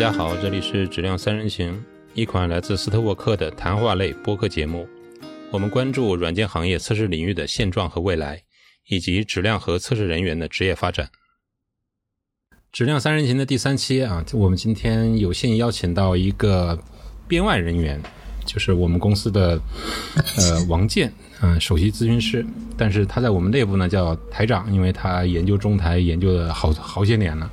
[0.00, 1.78] 大家好，这里是质量三人行，
[2.14, 4.88] 一款来自斯特沃克的谈话类播客节目。
[5.50, 8.42] 我们关注软件行业测试领域的现状和未来，
[8.88, 11.10] 以及质量和测试人员的职业发展。
[12.72, 16.82] 质量三人行的第三期啊，我们今天有幸邀请到一个
[17.28, 18.00] 编外人员，
[18.46, 19.60] 就是我们公司的
[20.38, 21.12] 呃 王健，
[21.42, 22.42] 嗯、首席咨询师，
[22.74, 27.50] 但是他在我们内部呢叫台长，因为他研究中台研究了好好些年了。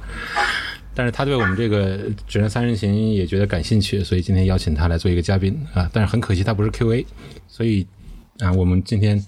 [0.98, 1.96] 但是他对我们这个
[2.28, 5.88] 纸人三人行也觉得感兴趣，所以今天邀请他来做一个嘉宾啊。
[5.94, 7.06] 但是很可惜他不是 Q&A，
[7.48, 7.86] 所以
[8.40, 9.24] 啊，我们今天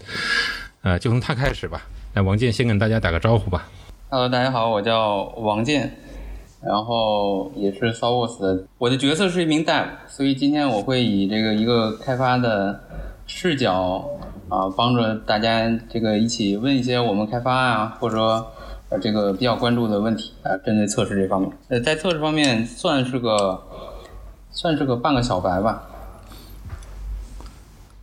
[0.81, 1.85] 呃就从他开始吧。
[2.15, 3.69] 那王健先跟大家打个招呼吧。
[4.09, 5.95] Hello，大家好，我叫王健，
[6.63, 12.83] 然后也是 s o w o s 的，我的角色是一名 Dev，所以今天我会以这个一个开发的
[13.27, 14.09] 视角
[14.49, 18.43] 啊，帮助大家这个一起问一些我们开发啊，或者
[18.89, 23.63] 呃这个比较关注的问题啊，针对测试这方面，呃，在测试方面算是个
[24.51, 25.83] 算是个半个小白吧，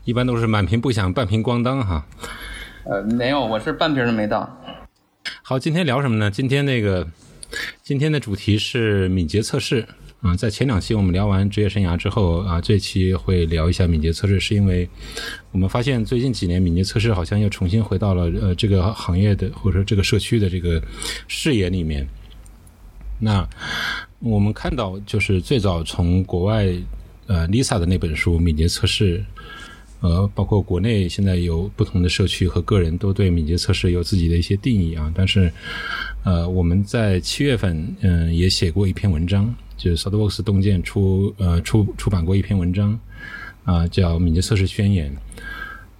[0.04, 2.04] 一般都是满屏不响，半屏咣当哈。
[2.84, 4.48] 呃，没有，我是半瓶都没到。
[5.42, 6.30] 好，今天聊什么呢？
[6.30, 7.04] 今天那个
[7.82, 9.88] 今天的主题是敏捷测试
[10.26, 14.88] 啊、在前两期我们聊完职业生涯之后啊，这期会聊一下敏捷测试，是因为
[15.52, 20.82] 我们发现最近几年敏捷测试好像又重新回到了呃这个行业的或者说这个社区的这个
[21.28, 22.04] 视野里面。
[23.20, 23.48] 那
[24.18, 26.66] 我们看到，就是最早从国外
[27.28, 29.18] 呃 Lisa 的那本书《敏捷测试》。
[30.00, 35.10] 呃，包括国内现在有不同的社区和个人都对敏捷测试有自己的一些定义啊。
[35.14, 35.50] 但是，
[36.22, 42.98] 呃，我们在七月份嗯、也写过一篇文章，就是 SolidWorks 洞见出呃出出版过一篇文章
[43.64, 45.10] 啊、叫《敏捷测试宣言》。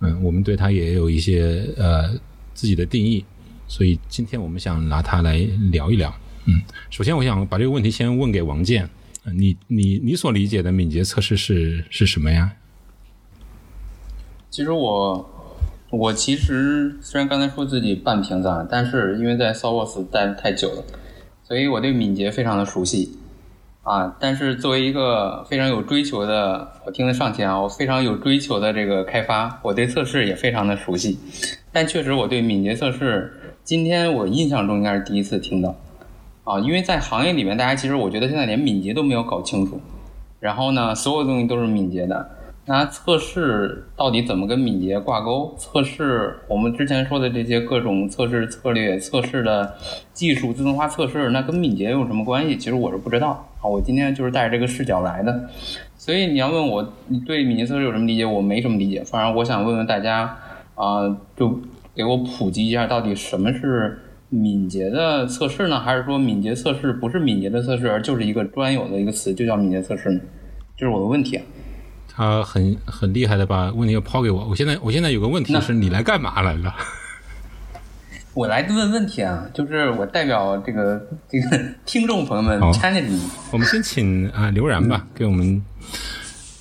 [0.01, 2.11] 嗯，我们对它也有一些呃
[2.55, 3.25] 自己的定义，
[3.67, 5.39] 所以今天我们想拿它来
[5.71, 6.15] 聊一聊。
[6.45, 8.89] 嗯，首先我想把这个问题先问给王健，
[9.35, 12.53] 你你你所理解的敏捷测试是是什么呀？
[14.51, 15.59] 其实我
[15.91, 20.85] 我其实虽然刚才说自己半瓶子，但是因为在 s o w o s 待太久了，
[21.43, 23.19] 所以我对敏捷非常的熟悉
[23.87, 24.17] 啊。
[24.19, 31.19] 但是作为一个非常有追求的，我听得上去啊，我非常有追求的这个开发，我对测试也非常的熟悉。
[31.73, 33.33] 但确实我对敏捷测试，
[33.63, 35.75] 今天我印象中应该是第一次听到
[36.45, 39.81] 啊，因为在行业里面，大家其实我觉得现在连敏捷都没有搞清楚，
[40.41, 42.31] 然后呢，所有东西都是敏捷的。
[42.69, 45.55] 那测试到底怎么跟敏捷挂钩？
[45.57, 49.77] 测试我们之前说的这些各种测试策略、测试的
[50.13, 52.57] 技术、自动化测试，那跟敏捷有什么关系？
[52.57, 53.69] 其实我是不知道啊。
[53.69, 55.49] 我今天就是带着这个视角来的，
[55.97, 59.03] 所以你要问我你对敏捷测试有什么理解，我没什么理解。
[59.03, 60.37] 反正我想问问大家
[60.77, 61.61] 啊、就
[61.95, 65.81] 给我普及一下，到底什么是敏捷的测试呢？
[65.81, 70.21] 还是说敏捷测试不是敏捷的测试，而就是一个专有的一个词，就叫敏捷测试呢？
[70.77, 71.45] 这是我的问题啊。
[72.09, 74.47] 他很很厉害的把问题又抛给我。
[74.49, 76.75] 我现在我现在有个问题那是你来干嘛来了？
[78.37, 83.19] 我来问问题啊，就是我代表这个这个 听众朋友们 challenge 你。
[83.51, 85.63] 我们先请啊刘然吧，给我们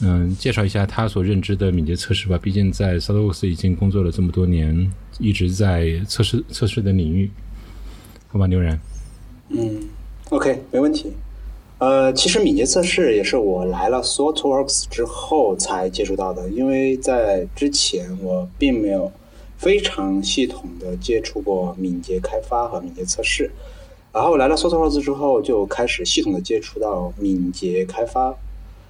[0.02, 2.40] 嗯、介绍一下他所认知的敏捷测试吧。
[2.42, 7.30] 毕竟在 SolidWorks 已经工作了这么多年，一直在测试测试的领域，
[8.30, 8.80] 好吧，刘然。
[9.50, 9.78] 嗯
[10.30, 11.12] ，OK，没问题。
[11.80, 19.12] 呃，其实敏捷测试也是我来了 ThoughtWorks 之后才接触到的，因为在之前我并没有
[19.58, 23.52] 非常系统的接触过敏捷开发和敏捷测试。
[24.14, 28.34] 然后来了 ThoughtWorks 之后，就开始系统的接触到敏捷开发，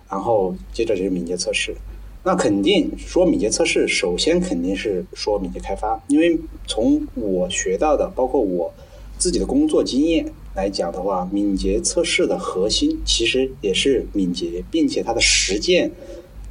[0.10, 1.76] 然后接着就是敏捷测试。
[2.24, 8.74] 那肯定说敏捷测试，首先肯定是说敏捷开发，因为从我学到的，包括我
[9.18, 15.92] 自己的工作经验来讲的话，敏捷测试的核心其实也是敏捷，并且它的实践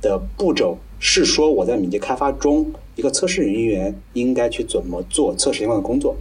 [0.00, 6.16] 的步骤是说我在敏捷开发中，一个测试人员应该去怎么做测试相关的工作。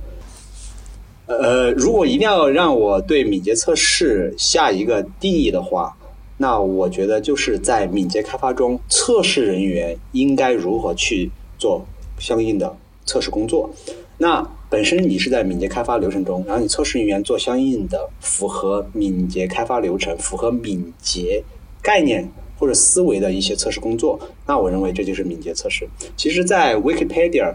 [1.25, 5.95] 呃，如果一定要让我对敏捷测试下一个定义的话，
[6.37, 11.85] 那我觉得就是在敏捷开发中，测试人员应该如何去做
[12.19, 12.75] 相应的
[13.05, 13.69] 测试工作。
[14.17, 21.43] 那本身你是在敏捷开发流程中，然后你测试人员做相应的符合敏捷开发流程、符合敏捷
[21.81, 22.29] 概念
[22.63, 24.18] 或者思维的一些测试工作，
[24.48, 25.86] 那我认为这就是敏捷测试。
[26.15, 27.54] 其实，在 Wikipedia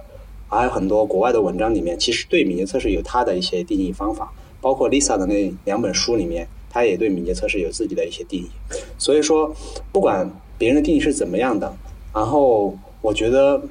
[0.51, 8.51] 还有很多国外的文章里面，其实对敏捷测试有它的一些定义方法，包括 Lisa 的那两本书里面，他也对敏捷测试有自己的一些定义。
[8.99, 9.57] 所以说，
[9.91, 11.75] 不管别人的定义是怎么样的，
[12.13, 13.63] 然后我觉得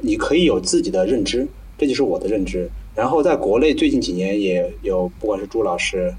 [0.00, 1.46] 你可以有自己的认知，
[1.76, 2.70] 这就是我的认知。
[2.94, 6.14] 然后在国内最近几年也有，不管是朱老师，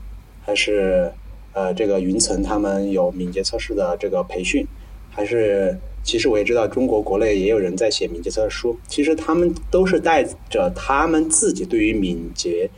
[0.46, 1.12] 还是
[1.58, 4.64] 呃，这个云层他们有敏捷测试的这个培训，
[5.10, 12.70] 还是其实我也知道中国国内也有人在写敏捷测试书，其实他们都是带着他们自己对于敏捷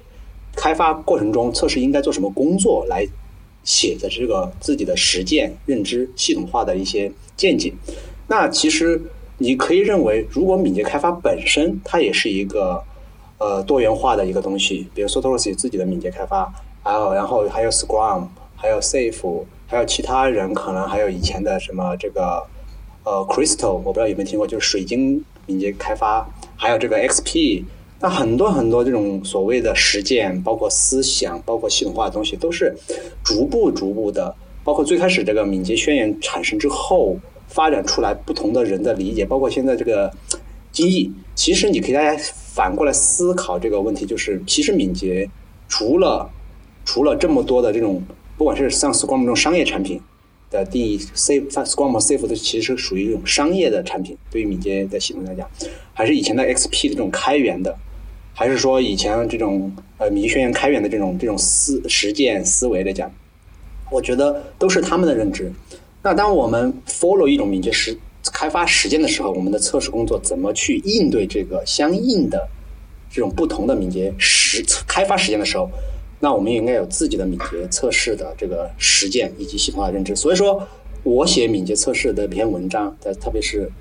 [0.55, 3.05] 开发过程中测试应该做什么工作来
[3.65, 7.73] 写的这个自己的实践认知系统化的一些见解。
[8.29, 9.01] 那其实
[9.39, 12.81] 你可以认为，如果敏捷开发本身它也是一个
[13.39, 16.49] 呃多元化的一个东西，比如 Sotos 有自己的敏捷开发，
[16.81, 18.29] 还有然后还有 Scrum。
[18.61, 22.45] 还有 Safe，还有其他人可能还有以前的什么这个
[23.05, 27.63] 呃 Crystal，我不知道有没有听过，就是水晶敏捷开发，还有这个 XP，
[28.01, 32.75] 那很多很多这种所谓的实践，包括思想，包括系统化的东西，都是
[33.23, 34.35] 逐步逐步的，
[34.65, 37.15] 包括最开始这个敏捷宣言产生之后，
[37.47, 40.11] 发展出来不同的人的理解，包括现在这个
[40.73, 42.21] 经济，其实你可以大家
[42.53, 45.29] 反过来思考这个问题，就是其实敏捷
[45.69, 46.29] 除了
[46.83, 48.03] 除了这么多的这种。
[48.39, 49.99] 不管是像 Scrum 这种商业产品
[50.49, 54.17] 的定义，C，Scrum 和 Safe 都其实是属于一种商业的产品。
[54.31, 55.45] 对于敏捷的系统来讲，
[55.93, 57.77] 还是以前的 XP 的这种开源的，
[58.33, 63.11] 还是说以前这种呃敏捷宣言开源的这种这种思实践思维来讲，
[63.91, 65.51] 我觉得都是他们的认知。
[66.01, 67.99] 那当我们 follow 一种敏捷实
[68.31, 72.47] 开发实践的时候，我们的测试工作怎么去应对这个相应的
[73.11, 75.69] 这种不同的敏捷实开发实践的时候？
[76.21, 80.13] 那我们也应该有自己的敏捷测试的这个实践以及系统化认知。
[80.15, 80.61] 所以说，
[81.03, 83.71] 我写敏捷测试的一篇文章，在特别是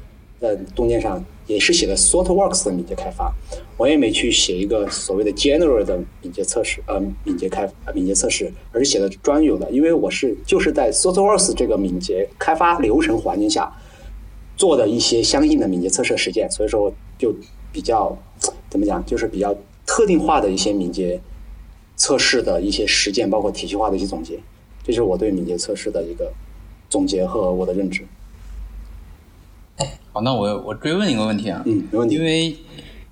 [0.41, 3.35] 在洞见上，也是写的 ThoughtWorks 的敏捷开发。
[3.77, 9.69] 我也没去写一个所谓的 General 的敏捷测试，呃，敏捷开呃敏捷测试，而是写的专有的。
[9.73, 13.73] 因为我是就是在 ThoughtWorks 这个敏捷开发流程环境下
[14.57, 17.35] 做的一些相应的敏捷测试实践，所以说就
[17.73, 18.17] 比较
[18.71, 19.53] 怎么讲，就是比较
[19.85, 21.21] 特定化的一些敏捷。
[21.99, 24.39] 测试的一些实践，包括体系化的一些总结，
[24.85, 26.33] 这是我对敏捷测试的一个
[26.89, 28.07] 总结和我的认知。
[30.13, 32.57] 好，那我我追问一个问题啊，嗯，没问题，因为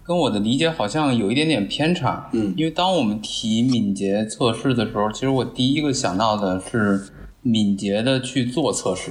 [0.05, 7.09] 跟我的理解好像有一点点偏差，嗯，因为当我们提敏捷测试的时候，其实我第一个想到的是
[7.43, 9.11] 敏捷的去做测试，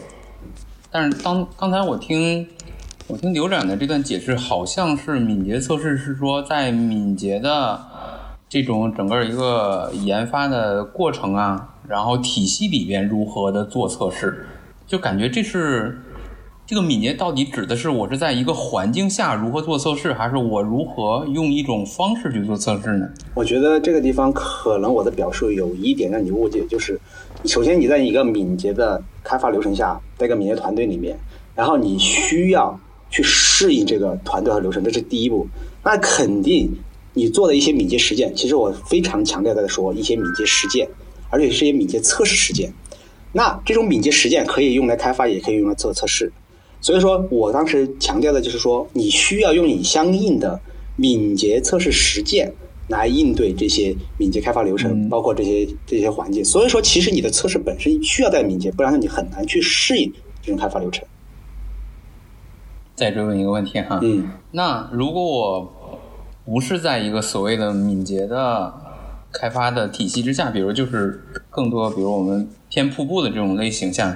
[0.89, 2.47] 但是当刚才我听
[3.07, 7.94] 我听刘展的这段解释，好像是敏捷测试是说在敏捷的。
[8.47, 14.45] 这种整个一个研发的过程啊，然后体系里边如何的做测试，
[14.85, 15.99] 就感觉这是
[16.65, 23.09] 这个敏捷到底指的是我是在一个环境下如何做测试，还是我如何用一种方式去做测试呢？
[23.33, 26.99] 我觉得这个地方可能我的表述有一点让你误解，就是
[27.45, 31.17] 首先你在一个敏捷的开发流程下，在一个敏捷团队里面，
[31.55, 35.47] 然后你需要去适应这个团队和流程，这是第一步，
[35.83, 36.71] 那肯定。
[37.17, 40.87] 你做的一些敏捷实践，其实我非常强调在说一些敏捷实践，
[41.29, 42.71] 而且是一些敏捷测试实践。
[43.31, 46.31] 那这种敏捷实践可以用来开发，也可以用来做测试。
[46.81, 50.59] 所以说我当时强调的就是说，你需要用你相应的
[50.97, 52.53] 敏捷测试实践
[52.89, 56.43] 来应对这些敏捷开发流程，包括这些这些环境。
[56.43, 61.05] 所以说，其实你的测试本身需要带敏捷，不然你很难去适应这种开发流程。
[62.93, 65.74] 再追问一个问题哈，嗯，那如果我。
[66.45, 68.71] 不是在一个所谓的敏捷的
[69.31, 74.15] 开发的体系之下，比如就是更多，比如我们偏瀑布的这种类型下，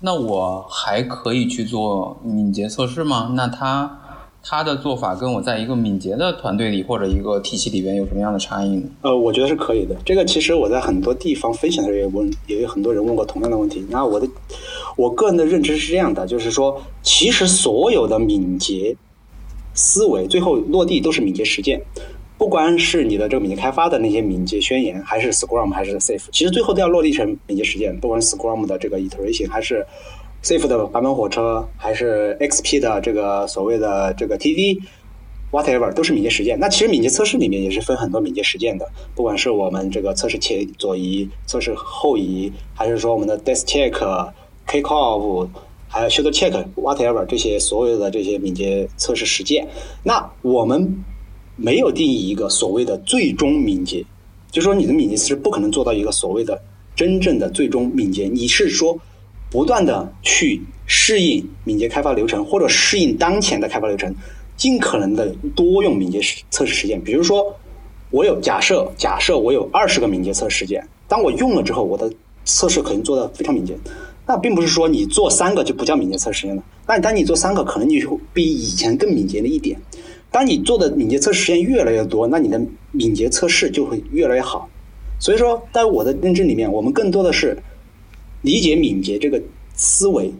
[0.00, 3.34] 那我还可以去做敏捷测试吗？
[3.36, 3.98] 那他
[4.42, 8.88] 他的做法跟我在一个敏捷的团队里或者一个体系里边有什么样的差异呢？
[9.02, 9.94] 呃，我觉得是可以的。
[10.06, 13.86] 这个其实我在很多地方分享的时候也问，也有很多人问过同样的问题。
[13.90, 14.26] 那我的
[14.96, 18.96] 我个人的认知是这样的，就是说，其实所有的敏捷。
[19.74, 21.80] 思维最后落地都是敏捷实践，
[22.38, 27.98] 不管是你的这个敏捷开发的那些敏捷宣言，还是 Scrum 还是 Safe，其实最后都要落地成敏捷实践。
[28.00, 29.86] 不管 Scrum 的这个 iteration，还是
[30.42, 36.58] Safe 的版本火车，还是 XP 的这个所谓的这个 TD，whatever 都是敏捷实践。
[36.58, 43.92] 那其实敏捷测试里面也是分很多敏捷实践的，不管是我们这个测试前左移、测试后移，还是说我们的 Desk Check、
[44.66, 45.48] Kick Off。
[45.94, 49.68] 还有 should check whatever 这些所有的这些敏捷测试实践，
[50.02, 51.04] 那我们
[51.54, 54.02] 没有定义一个所谓的最终敏捷，
[54.50, 56.58] 就说你的敏捷是不可能做到一个所谓的
[56.96, 58.26] 真正的最终敏捷。
[58.26, 58.98] 你是说
[59.50, 64.14] 不断的去适应敏捷开发流程，或者适应当前的开发流程，
[64.56, 66.18] 尽可能的多用敏捷
[66.50, 66.98] 测试实践。
[67.04, 67.54] 比如说，
[68.10, 72.10] 我有假设，假设我有二十个敏捷测试实践，当我用了之后，我的
[72.46, 73.76] 测试可能做的非常敏捷。
[74.26, 76.62] 那并不是说你做三个就不叫敏捷测试实验了。
[76.86, 79.80] 那当你做三个，可能你会比以前更敏捷了一点。
[80.30, 82.60] 当你做的敏捷测试实验越来越多，那你的
[82.90, 84.68] 敏捷测试就会越来越好。
[85.18, 87.56] 所以说，在我的认知里面，我们更多的是
[88.42, 89.40] 理解敏捷这个
[89.74, 90.32] 思维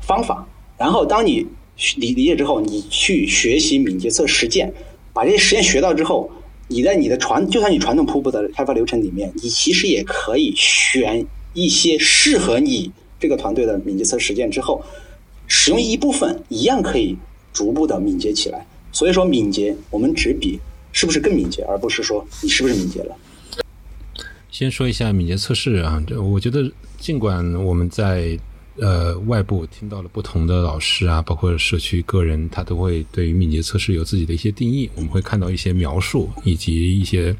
[0.00, 0.46] 方法，
[0.76, 1.46] 然后当你
[1.96, 4.72] 理理解之后，你去学习敏捷测实践，
[5.12, 6.30] 把这些实验学到之后，
[6.68, 14.82] 你在你的传，就算你传统瀑布的开发流程里面，你其实也可以选一些适合你这个团队的敏捷测实践之后，
[15.46, 17.16] 使用一部分，一样可以
[17.52, 18.66] 逐步的敏捷起来。
[18.90, 20.58] 所以说，敏捷我们只比
[20.90, 23.14] 是不是更敏捷，而不是说你是不是敏捷了。
[24.50, 28.36] 先说一下敏捷测试啊，这我觉得尽管我们在
[28.78, 34.90] 呃外部听到了不同的老师啊，包括社区个人，他都会对于敏捷测试有自己的一些定义。
[34.96, 37.34] 我们会看到一些描述以及一些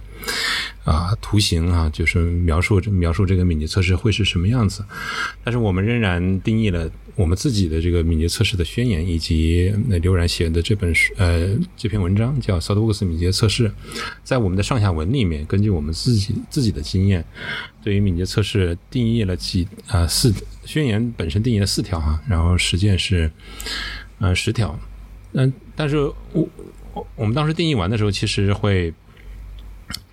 [0.85, 4.85] 啊图形啊，就是描述描述这个敏捷测试会是什么样子。
[5.45, 6.91] 但是我们仍然定义了。
[7.17, 13.69] 我们自己的这个敏捷测试的宣言，以及那刘然写的这本书，呃，这篇文章叫《SOUTWORKS 敏捷测试》。
[14.25, 17.23] 在我们的上下文里面，根据我们自己自己的经验，
[17.83, 20.33] 对于敏捷测试定义了几啊四
[20.65, 23.31] 宣言本身定义了四条哈，然后实践是
[24.19, 24.79] 呃十条。
[25.33, 25.99] 嗯，但是
[26.33, 26.49] 我
[26.95, 28.95] 我我们当时定义完的时候，其实会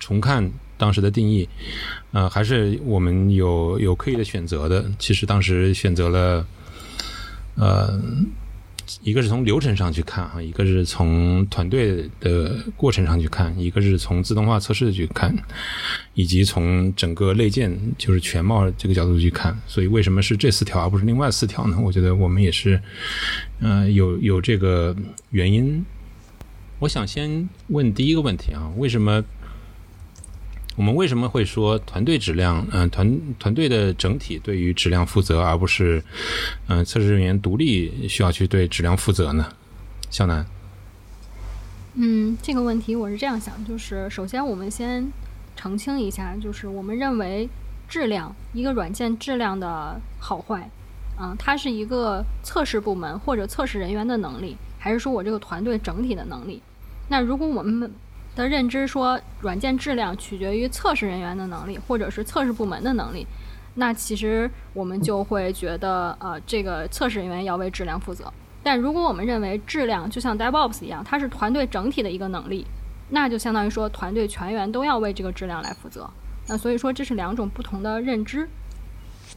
[0.08, 1.48] 重看当时的定义，
[2.10, 4.90] 呃，还是我们有有刻意的选择的。
[4.98, 6.46] 其实当时选择了。
[7.60, 8.00] 呃，
[9.02, 15.34] 一个是从流程上去看哈，一个是从团队的过程上去看，一个是从自动化测试去看，
[16.14, 19.58] 以及从整个内建就是全貌这个角度去看。
[19.66, 21.76] 所以为什么是这四条而不是另外四条呢？
[21.82, 22.80] 我觉得我们也是，
[23.58, 24.94] 呃，有有这个
[25.30, 25.84] 原因。
[26.78, 29.24] 我想先问第一个问题啊，为什么？
[30.78, 32.64] 我们为什么会说团队质量？
[32.70, 36.00] 嗯，团团队的整体对于质量负责，而不是
[36.68, 39.44] 嗯测试人员独立需要去对质量负责呢？
[40.08, 40.46] 向南。
[41.94, 45.04] 嗯，这个问题我是这样想，就是首先我们先
[45.56, 47.48] 澄清一下，就是我们认为
[47.88, 50.70] 质量一个软件质量的好坏，
[51.20, 56.62] 嗯，它是一个测试部门或者测试人员的能力，还是说我这个团队整体的能力？
[57.08, 57.90] 那如果我们
[58.38, 63.26] 的认知说，软件质量取决于测试人员的能力，或者是测试部门的能力。
[63.74, 68.32] 那其实我们就会觉得，呃，这个测试人员要为质量负责。
[68.62, 72.64] 但如果我们认为质量就像 DevOps 一样，它是团队整体的一个能力，
[73.10, 76.08] 那就相当于说团队全员都要为这个质量来负责。
[76.46, 78.48] 那所以说这是两种不同的认知。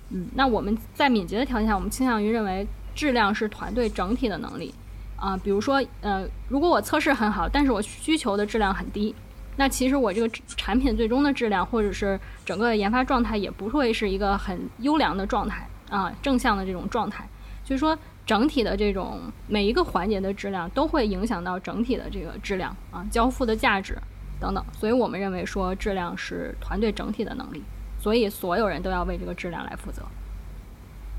[0.10, 4.74] 嗯，那我们在敏捷的条件下，我们倾向于认为质量是团队整体的能力。
[5.22, 9.14] 啊，比如说，呃，如果我测试很好，但是我需求的质量很低，
[9.56, 17.24] 那其实我这个产品最终的质量，或者是整个研发状态，也不会是一个很优良的状态啊，正向的这种状态。
[17.64, 23.96] 就是说，整体的这种每一个环节的质量，都会影响到整体的这个质量啊，交付的价值
[24.40, 24.66] 等等。
[24.74, 27.62] 所以我们认为说，质量是团队整体的能力，
[28.00, 30.02] 所以所有人都要为这个质量来负责。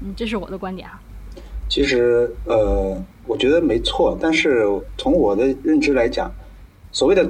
[0.00, 0.98] 嗯，这是我的观点哈。
[1.72, 4.14] 其实，呃，我觉得没错。
[4.20, 4.66] 但是
[4.98, 6.30] 从我的认知来讲，
[6.92, 7.26] 所谓的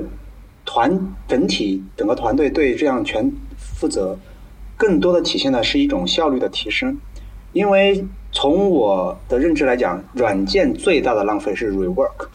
[0.64, 4.18] 团整体整个团队对这样全负责，
[4.76, 6.98] 更多的体现的是一种效率的提升。
[7.52, 12.26] 因为从我的认知来讲，软件最大的浪费是 rework。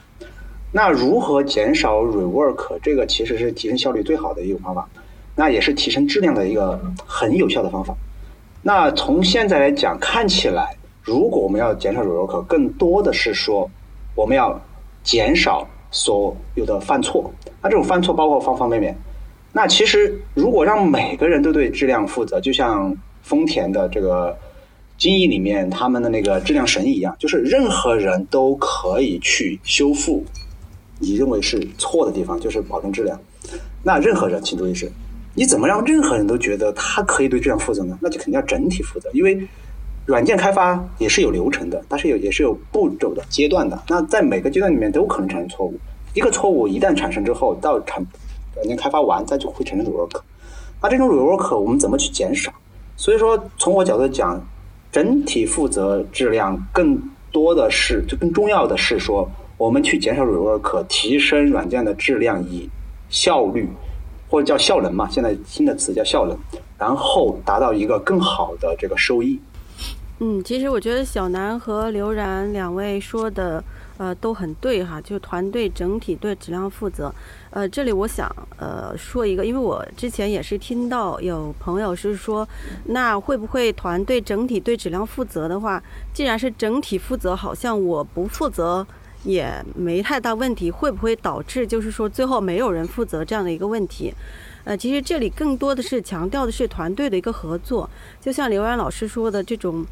[0.72, 2.80] 那如何减少 rework？
[2.82, 4.88] 这个其实是提升效率最好的一种方法，
[5.36, 7.94] 那也是提升质量的一个很有效的方法。
[8.62, 10.77] 那从现在来讲，看起来。
[11.08, 13.72] 如果我们要减少 rework，更多的是说
[14.14, 14.60] 我们要
[15.04, 17.32] 减少所有的犯错。
[17.62, 18.94] 那这种犯错包括方方面面。
[19.54, 24.38] 那其实如果让每个人都对质量负责，就像丰田的这个
[24.98, 30.26] 精益里面他们的那个质量神一样，就是任何人都可以去修复
[31.00, 33.18] 你认为是错的地方，就是保证质量。
[33.82, 34.92] 那任何人，请注意是，
[35.36, 37.98] 你怎么让任何人都觉得他可以对质量负责呢？
[38.02, 39.48] 那就肯定要整体负责，因为。
[40.08, 43.78] 软件开发也是有流程的，但是有也是有步骤的阶段的。
[43.90, 45.78] 那在每个阶段里面都可能产生错误。
[46.14, 48.02] 一个错误一旦产生之后，到产
[48.56, 50.22] 软件开发完，再就会产生 rework。
[50.82, 52.50] 那这种 rework 我们怎么去减少？
[52.96, 54.42] 所以说，从我角度讲，
[54.94, 56.98] 整体负责质量更
[57.30, 62.70] 多的是，就更重要的是说，我们去减少 rework，提升软件的质量，以
[63.10, 63.68] 效率
[64.30, 66.38] 或者叫效能嘛，现在新的词叫效能，
[66.78, 69.38] 然后达到一个更好的这个收益。
[70.20, 73.64] 嗯，其实我觉得小南和刘然两位说的，
[73.98, 77.14] 呃，都很对哈，就团队整体对质量负责。
[77.52, 82.48] 呃，这里我想呃说一个，因为我之前也是听到有朋友是说，
[82.86, 85.82] 那会不会团队整体对质量负责的话，
[86.16, 88.86] 既然是整体负责，好像我不负责
[89.24, 94.12] 也没太大问题，会不会导致就是说最后没有人负责这样的一个问题？
[94.64, 97.88] 呃，其实这里更多的是强调的是团队的一个合作，
[98.20, 99.86] 就像刘然老师说的这种，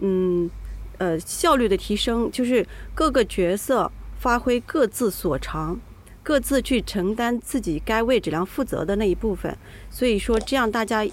[0.00, 0.50] 嗯，
[0.98, 5.78] 呃，效率的提升，就是各个角色发挥各自所长，
[6.22, 9.56] 各自去承担自己该为质量负责的那一部分。
[9.90, 11.06] 所以说，这样大家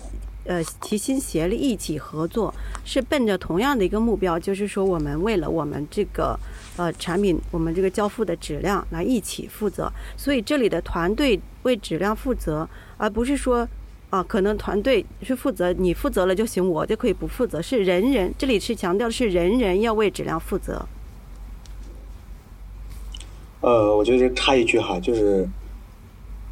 [0.45, 6.39] 呃齐心协力一起合作，是奔着同样的一个目标，就是说我们为了我们这个
[6.77, 9.91] 呃产品，我们这个交付的质量来一起负责。
[10.17, 12.67] 所以这里的团队为质量负责。
[12.97, 13.67] 而不是说，
[14.12, 17.62] 啊，可能团队去负责，你负责了就行，我就可以不负责。
[17.62, 20.86] 是人人，这里是强调的是人人要为质量负责。
[23.62, 25.48] 呃，我觉得插一句哈，就是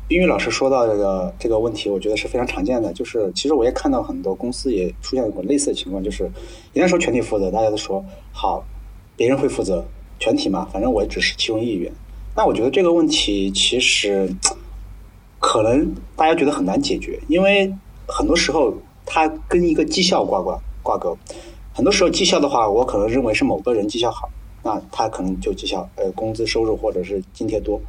[0.07, 2.93] 冰玉老师说到这个这个问题，我觉得是非常常见的。
[2.93, 6.31] 就是其实我也看到很多公司也出现过类似的情况，就是
[6.71, 8.01] 一旦说全体负责，大家都说
[8.31, 8.63] 好，
[9.17, 9.83] 别人会负责，
[10.17, 11.91] 全体嘛，反正我只是其中一员。
[12.37, 14.33] 那我觉得这个问题其实。
[15.39, 17.73] 可能大家觉得很难解决，因为
[18.05, 18.73] 很多时候
[19.05, 21.17] 它跟一个绩效挂挂挂钩。
[21.73, 24.29] 很多时候绩效的话，我可能认为是某个人绩效好，
[24.63, 27.79] 那他可能就绩效呃工资收入或者是津贴多。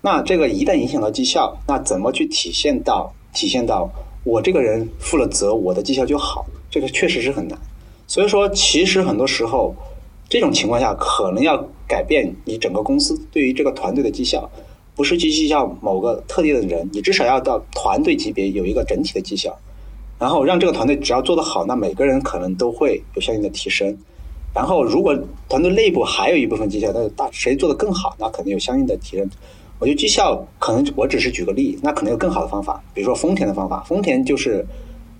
[0.00, 3.90] 那这个一旦影响到绩效，那怎么去体现到体现到
[4.22, 6.46] 我这个人负了责，我的绩效就好？
[6.70, 7.58] 这个确实是很难。
[8.06, 9.74] 所以说，其实很多时候
[10.28, 14.48] 这种情况下，可能要改变你整个公司对于这个团队的绩效。
[15.02, 19.52] 不是去绩效某个特定的人，你至少要到团队级别有一个整体的绩效，
[20.16, 23.98] 然后让这个团队只要做得好，那每个人可能都会有相应的提升。
[24.54, 25.12] 然后如果
[25.48, 29.28] 团队内部还有一部分绩效，那大谁做得更好，那肯定有相应的提升。
[29.80, 34.64] 我觉得绩效可能我只是举个例，那可能有更好的方法，比如说丰田的方法，丰田就是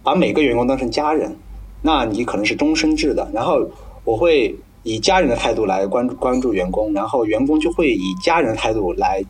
[0.05, 1.37] 把每个员工当成家人，
[1.83, 3.69] 那你可能是终身制的，然后
[4.05, 9.21] 我会以家人的态度来关关注员工，然后员工就会以家人的态度来。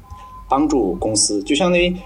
[0.52, 1.96] 帮助公司，就相当于，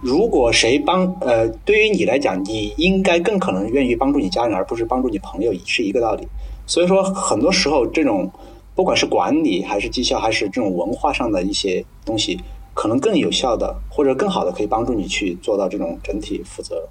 [0.00, 6.26] 如果谁帮呃，对于你来讲，你应该更可能愿意帮助你家人，而不是帮助你朋友，是一个道理。
[6.66, 8.28] 所以说，很多时候这种
[8.74, 12.40] 不管是管理还是绩效，还是这种文化上的一些东西，
[12.74, 16.88] 可能更有效的或者更好的可以帮助你去做到这种整体负责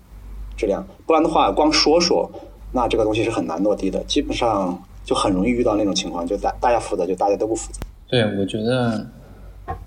[0.56, 0.88] 质量。
[1.06, 2.32] 不然的话，光说说，
[2.72, 7.82] 那这个东西是很难落地的，基本上就很容易遇到那种情况，就大大家负责，就大家都不负责。
[8.08, 9.06] 对，我觉得。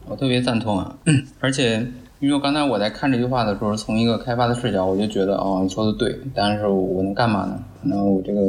[0.07, 0.97] 我特别赞同啊，
[1.41, 1.87] 而且
[2.19, 7.63] 因为刚才我在看这句话的时候，从一个开发的视角，我就觉得哦，你说的对，但是我能干嘛呢？
[7.83, 8.41] 那我这个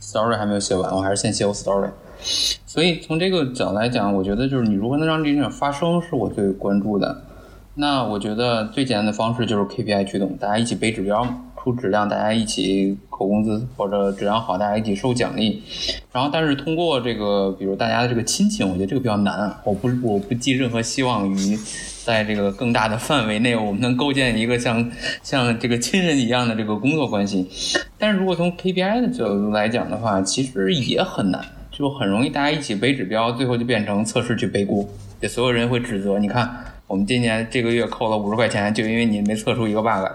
[0.00, 1.90] story 还没有写完，我还是先写我 story。
[2.20, 7.22] 所以从这个角度来讲，我觉得就是你如何能让这件事发生，是我最关注的。
[7.74, 11.44] 那我觉得最简单的方式就是 KPI 驱动，大家一起背指标嘛。
[11.68, 15.62] 出质量，大家一起扣工资，或者质量好，大家一起收奖励。
[16.10, 19.54] 然后，但是通过这个，比如大家的这个亲情，我觉得这个比较难。
[19.64, 21.58] 我不，我不寄任何希望于，
[22.06, 24.90] 在这个更大的范围内，我们能构建一个像
[25.22, 27.46] 像这个亲人一样的这个工作关系。
[27.98, 34.88] 但是如果从 KPI 的角度来讲的话，其实也很难，就很容易大家一起背指标，最后就变成测试去背锅，
[35.20, 36.18] 就所有人会指责。
[36.18, 36.50] 你看，
[36.86, 40.10] 我们今年这个月扣了五十块钱，就因为你没测出一个 bug。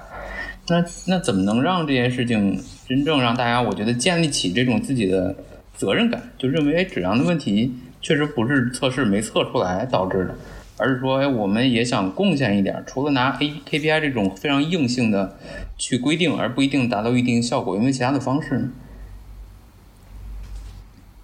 [0.68, 5.36] 那那怎么能让这件事情真正让大家，我觉得建立起这种自己的
[5.76, 10.36] 责任感，就认为质量的问题确实不是测试没测出来导致的，
[10.78, 15.38] 而是说，哎，我们也想贡献一点，除了拿 A K P I 这种非常硬性的
[15.78, 18.70] 去规定，而不一定达到一定效果，有没有其他的方式呢？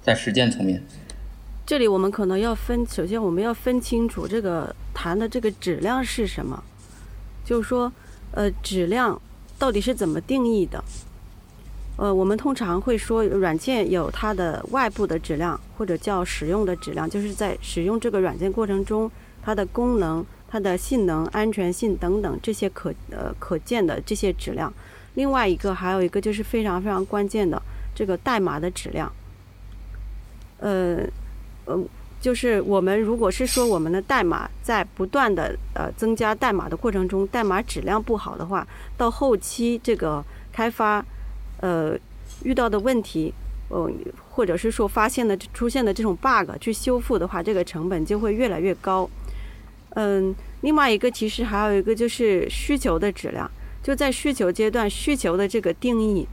[0.01, 0.83] 在实践层面，
[1.65, 6.61] 这里我们可能要分，首先我们要分清楚这个谈的这个质量是什么，
[7.45, 7.89] 就是说，
[8.31, 9.21] 呃，质量。
[9.59, 10.83] 到底是怎么定义的？
[11.97, 19.11] 呃，我们通常会说，软件有它的外部的质量，或者叫使用的质量，就是在使用这个软件过程中，
[19.43, 24.73] 它的功能、它的性能、安全性等等这些可呃可见的这些质量。
[25.15, 27.61] 另外一个还有一个就是非常非常关键的
[27.93, 29.11] 这个代码的质量。
[30.59, 31.03] 呃，
[31.65, 31.77] 呃。
[32.21, 41.05] 就是我们如果是说我们的代码在不断的呃增加代码的过程中，代码质量不好的话，到后期这个开发
[41.61, 41.97] 呃
[42.43, 43.33] 遇到的问题，
[43.69, 43.89] 呃
[44.29, 49.09] 或者是说发现的出现的这种 bug 去修复的话，这个成本就会越来越高。
[49.91, 53.49] 嗯，另外一个其实还有一个就是需求的质量，
[53.81, 56.27] 就在需求阶段需求的这个定义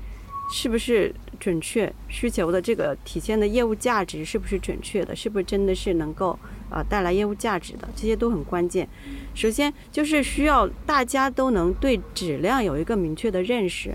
[0.53, 1.15] 是不是？
[1.39, 5.15] 准确需求的这个体现的业务价值是不是准确的？
[5.15, 6.39] 是不是真的是能够
[6.71, 7.89] 啊带来业务价值的？
[7.95, 8.89] 这些都很关键。
[9.35, 13.95] 首先就是需要大家都能对质量有一个明确的认识。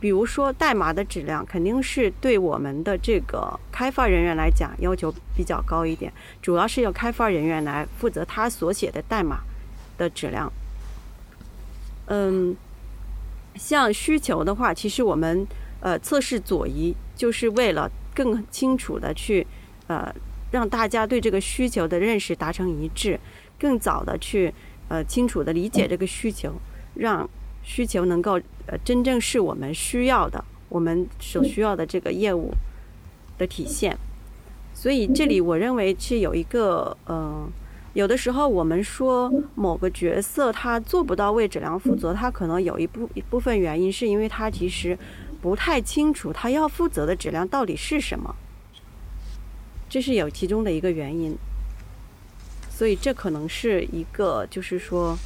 [0.00, 9.40] 比如说代码的质量，肯定是对我们的这个开发人员来讲要求比较高一点，主要是由开发人员来负责他所写的代码
[9.96, 10.52] 的质量。
[12.06, 12.56] 嗯，
[13.56, 15.44] 像需求的话，其实我们
[15.80, 19.46] 呃测试左移就是为了更清楚的去
[19.86, 20.14] 呃
[20.50, 23.18] 让大家对这个需求的认识达成一致，
[23.58, 24.52] 更早的去
[24.88, 26.52] 呃清楚的理解这个需求，
[26.94, 27.28] 让。
[27.60, 32.50] 需求能够呃真正是我们需要的，我们所需要的这个业务
[33.36, 33.94] 的体现。
[34.72, 37.46] 所以这里我认为是有一个呃，
[37.92, 44.96] 有的时候我们说某个角色他做不到为质量负责，他可能有一部一部分原因是因为他其实
[45.40, 48.34] 不太清楚他要负责的质量到底是什么，
[49.88, 51.36] 这是有其中的一个原因。
[52.70, 55.16] 所以这可能是一个就是说。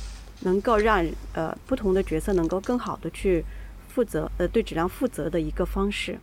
[0.44, 3.44] 能够让呃不同的角色能够更好的去
[3.88, 6.18] 负责呃对质量负责的一个方式。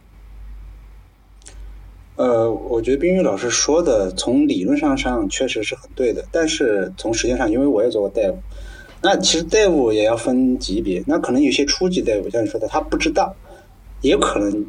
[2.18, 8.36] 呃，我觉得冰玉老师说的从理论上上确实是很对的，但是从实践上，因为我也做过 dev，
[9.02, 13.34] 那其实 dev 也要分级别，那可能有些初级 dev 像你说的，他不知道，
[14.02, 14.66] 也可能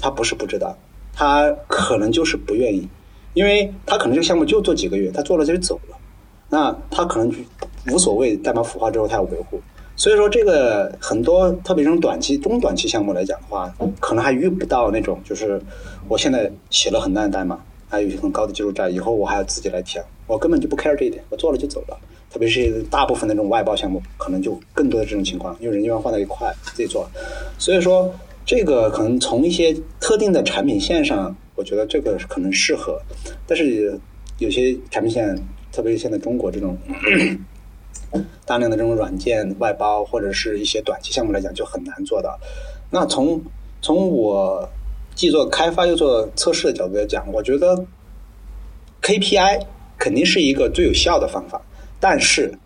[0.00, 0.76] 他不是不知道，
[1.12, 2.88] 他可能就是不愿意，
[3.32, 5.96] 因为他可能这个项目就做几个月，他做了就走了，
[6.48, 7.36] 那他可能就。
[7.92, 9.60] 无所谓，代码孵化之后他要维护，
[9.94, 13.70] 所以说这个很多，特别这种短期、中短期项目来讲的话，
[14.00, 15.60] 可能还遇不到那种，就是
[16.08, 21.98] 我现在写了很烂的代码，还有很高的技术债，以后我还要自己来调，我根本就不 care 这一点，我做了就走了。
[22.32, 27.06] 特别是大部分那种外包项目，可能就更多的这种情况，因为人员放在一块自己做，
[27.58, 28.10] 所以说
[28.44, 33.00] 这个可能从一些特定的产品线上，我觉得这个可能适合，
[33.46, 33.98] 但是
[34.38, 35.36] 有些产品线，
[35.72, 36.76] 特别是现在中国这种。
[38.46, 42.38] 大量的这种软件外包或者是一些短期项目来讲，就很难做到。
[42.88, 43.42] 那从
[43.82, 44.68] 从我
[45.16, 47.84] 既做开发又做测试的角度来讲，我觉得
[49.02, 49.66] KPI
[49.98, 51.60] 肯定是一个最有效的方法，
[51.98, 52.56] 但是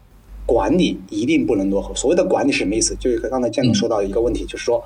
[0.45, 1.95] 管理一定不能落后。
[1.95, 2.95] 所谓的管理是什么意思？
[2.97, 4.85] 就是刚才建总说到一个问题，就是说，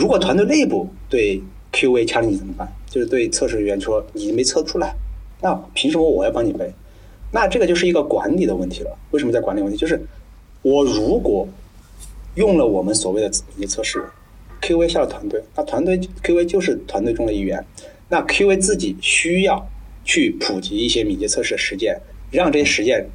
[0.00, 1.42] 如果团队内部对
[1.74, 2.66] QA 掐你怎么办？
[2.88, 4.94] 就是对测试人员说你没测出来，
[5.42, 6.72] 那凭什么我要帮你背？
[7.30, 8.96] 那这个就是一个管理的问题了。
[9.10, 9.76] 为什么在管理问题？
[9.76, 10.00] 就是
[10.62, 11.46] 我如果
[12.36, 14.02] 用了我们所谓的敏捷测试
[14.62, 17.62] ，QA 下了团队，那团队 QA 就是团队中的一员。
[18.08, 19.68] 那 QA 自己需要
[20.02, 23.06] 去普及一些敏捷测试的实践，让这些实践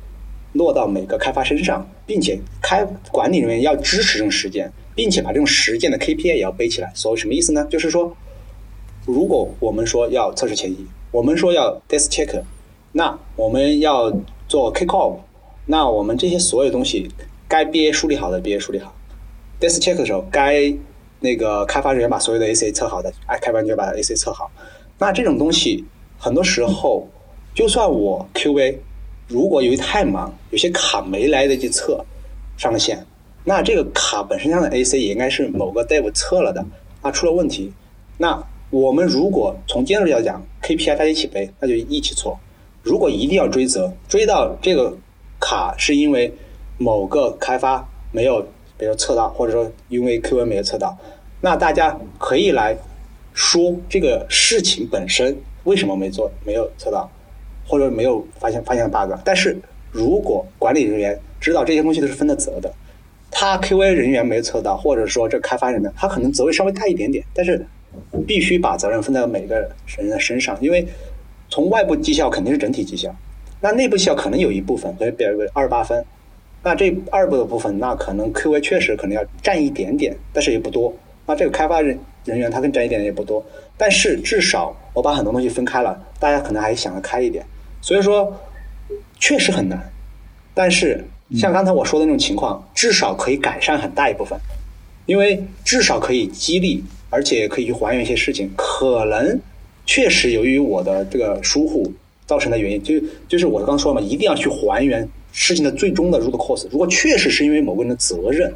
[0.54, 6.92] 落到每个开发身上，并且开管理人员要支持这种实践，并且把这种实践的 KPI 也要背起来。
[6.96, 7.66] 所以什么意思呢？
[7.70, 8.16] 就是说，
[9.06, 12.42] 如果我们说要测试前移，我们说要 test check。
[12.94, 14.10] 那我们要
[14.48, 15.18] 做 kick off，
[15.66, 17.12] 那我们这些所有东西
[17.46, 18.96] 该 BA 梳理好的 BA 梳理好
[19.60, 20.74] ，test check 的时候该
[21.20, 24.50] 那个开发人员把所有的 AC 测好的，哎，开发人员把 AC 测好。
[24.98, 25.84] 那这种东西
[26.18, 27.06] 很多时候，
[27.54, 28.78] 就算我 QA
[29.28, 32.06] 如果由于太忙，有些卡没来得及测
[32.56, 33.06] 上了线，
[33.48, 36.66] 那这个卡本身上的 AC 也应该是某个 dev 测了的，
[37.02, 37.72] 它出了问题，
[38.18, 42.38] 那我们如果从监督角度讲，KPI 大家一起背，那就一起错。
[42.82, 44.98] 如果一定要追责，追到这个
[45.40, 46.34] 卡是因为
[46.80, 48.42] 某个开发没有，
[48.78, 50.98] 比如测到，或者说因为 QA 没有测到，
[51.42, 52.76] 那大家可以来
[53.34, 57.10] 说这个事情本身为什么没做，没有测到，
[57.68, 59.14] 或者没有发现发现 bug。
[59.24, 59.56] 但是
[59.92, 62.74] 如果管理人员知道这些东西都是分的责的，
[63.38, 67.68] 他 QA 人员没测到，或者说这开发人员他可能责任稍微大一点点，但是
[68.26, 69.60] 必须把责任分在每个
[69.98, 70.88] 人的身上，因为。
[71.48, 73.16] 从外部绩效肯定是整体绩效，
[73.62, 76.04] 那内部绩效可能有一部分，所以比如二十八分，
[76.64, 80.92] 那这二部的部分，那可能 QA 确实可能要占一点点，但是也不多。
[81.28, 83.46] 那这个开发人人员他更占一点也不多，
[83.78, 87.46] 但是至少我把很多东西分开了，大家可能还想得开一点。
[87.80, 88.36] 所以说
[89.20, 89.80] 确实很难，
[90.56, 94.40] 但是像刚才我说的那种情况，至少可以改善很大一部分，
[95.06, 99.40] 因为至少可以激励，而且可以去还原一些事情，可能。
[99.88, 101.92] 确实，由于我的这个疏忽
[102.26, 102.96] 造成的原因，就
[103.28, 106.68] 就是我刚说了嘛，一定要去还原事情的最终的 root cause。
[106.72, 108.52] 如果确实是因为某个人的责任，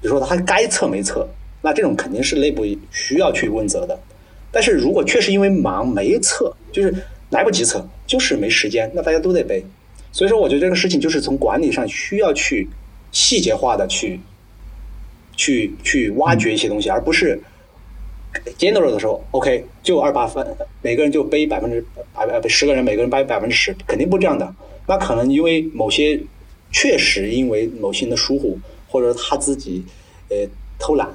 [0.00, 1.26] 比如说他该测没测，
[1.62, 3.98] 那这种肯定是内部需要去问责的。
[4.50, 6.94] 但是如果确实因为忙没测，就是
[7.30, 9.64] 来不及测，就是没时间，那大家都得背。
[10.12, 12.68] 所以说，我觉得这个事情就是从管理上需要去
[13.10, 14.20] 细节化的去
[15.36, 17.40] 去去挖掘一些东西，而不是。
[18.58, 24.54] general 的时候，OK，就二八分，每个人就背百分之百呃不十个人每个人背百分之十，肯定不这样的。
[24.88, 26.18] 那可能因为某些
[26.70, 29.84] 确实因为某些人的疏忽，或者他自己
[30.30, 30.48] 呃
[30.78, 31.14] 偷懒，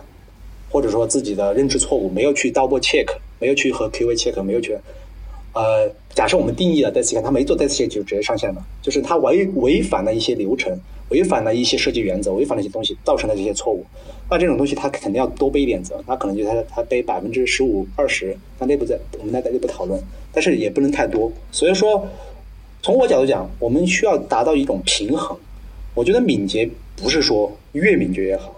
[0.70, 3.08] 或者说自己的认知错误，没有去 double check，
[3.40, 4.78] 没有去和 QA check，没有去，
[5.58, 13.84] 呃，假设我们定义了 test check，他没做 test check 就直接上线了，就是他违违反了一些流程，违反了一些设计原则，违反了一些东西，造成了这些错误。
[14.30, 20.00] 那这种东西他肯定要多背一点责，他可能就他他背百分之十五二十，他内部在我们在内部讨论，
[20.32, 21.32] 但是也不能太多。
[21.52, 22.08] 所以说，
[22.84, 25.36] 从我角度讲，我们需要达到一种平衡。
[25.96, 28.57] 我觉得敏捷不是说越敏捷越好，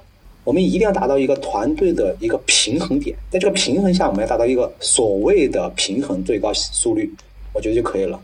[0.49, 7.07] 我们一定要达到一个团队的一个平衡点，在这个平衡下，我们要达到一个所谓的平衡最高速率，
[7.53, 8.19] 我觉得就可以了。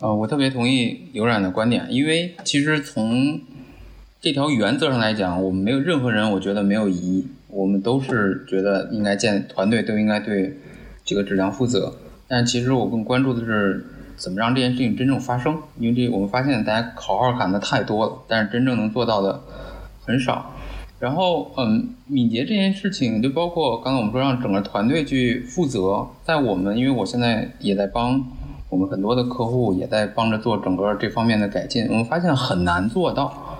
[0.00, 3.40] 呃，我特别同意刘冉的观点，因为其实从
[4.20, 7.28] 这条原则上来讲，我们没有任何人，我觉得没有疑义。
[7.46, 10.58] 我们都是觉得应该建团队都应该对
[11.04, 11.94] 这个质量负责。
[12.26, 15.56] 但其实我更关注的是怎么让这件事情真正发生。
[15.78, 19.40] 因为这我们发现大家口号喊的太多了，但是真正能做到的
[20.04, 20.52] 很少。
[20.98, 26.06] 然后，嗯，敏捷这件事情就包括刚才我们说让整个团队去负责。
[26.24, 28.22] 在我们，因为我现在也在帮
[28.68, 31.86] 我们很多的客户，也在帮着做整个这方面的改进。
[31.88, 33.56] 我们发现很难做到。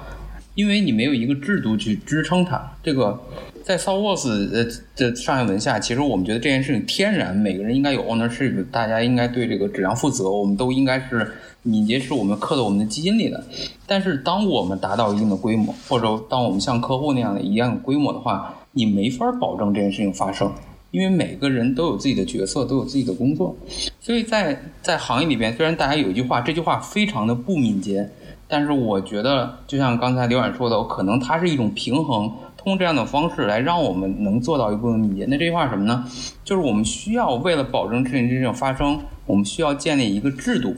[0.56, 3.18] 因为你没有一个制度去支撑它，这个
[3.64, 4.64] 在 SoftWorks 呃
[4.96, 13.44] 的上下文下，其实我们觉得这件事情天然每个人应该有 ownership，大家应该对这个质量负责，我们都应该是敏捷是我们刻在我们的基因里的。
[13.86, 20.52] 但是当我们达到一定的规模，或者当我们像客户那样的一样规模的话，你没法保证这件事情发生，
[20.90, 23.56] 因为每个人都有自己的角色，都有自己的工作，
[24.00, 28.08] 所以在在行业里边，虽然大家有一句话，这句话非常的不敏捷。
[28.52, 35.24] 但是我觉得，就像刚才刘冉说的，可能它是一种平衡，通过这样的方式来让我们能做到一部分敏捷。
[35.28, 36.04] 那这句话什么呢？
[36.42, 40.74] 就是我们需要为了保证这件事情发生，我们需要建立一个制度。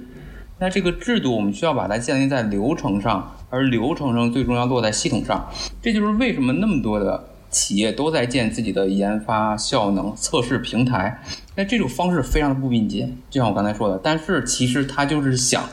[0.62, 5.50] 那这个制度我们需要把它建立在流程上，而流程上最终要落在系统上。
[5.82, 11.20] 这就是为什么那么多的企业都在建自己的研发效能测试平台。
[11.56, 13.98] 那这种方式非常的不敏捷，就像我刚才说的。
[14.00, 15.64] 但是其实它就是想。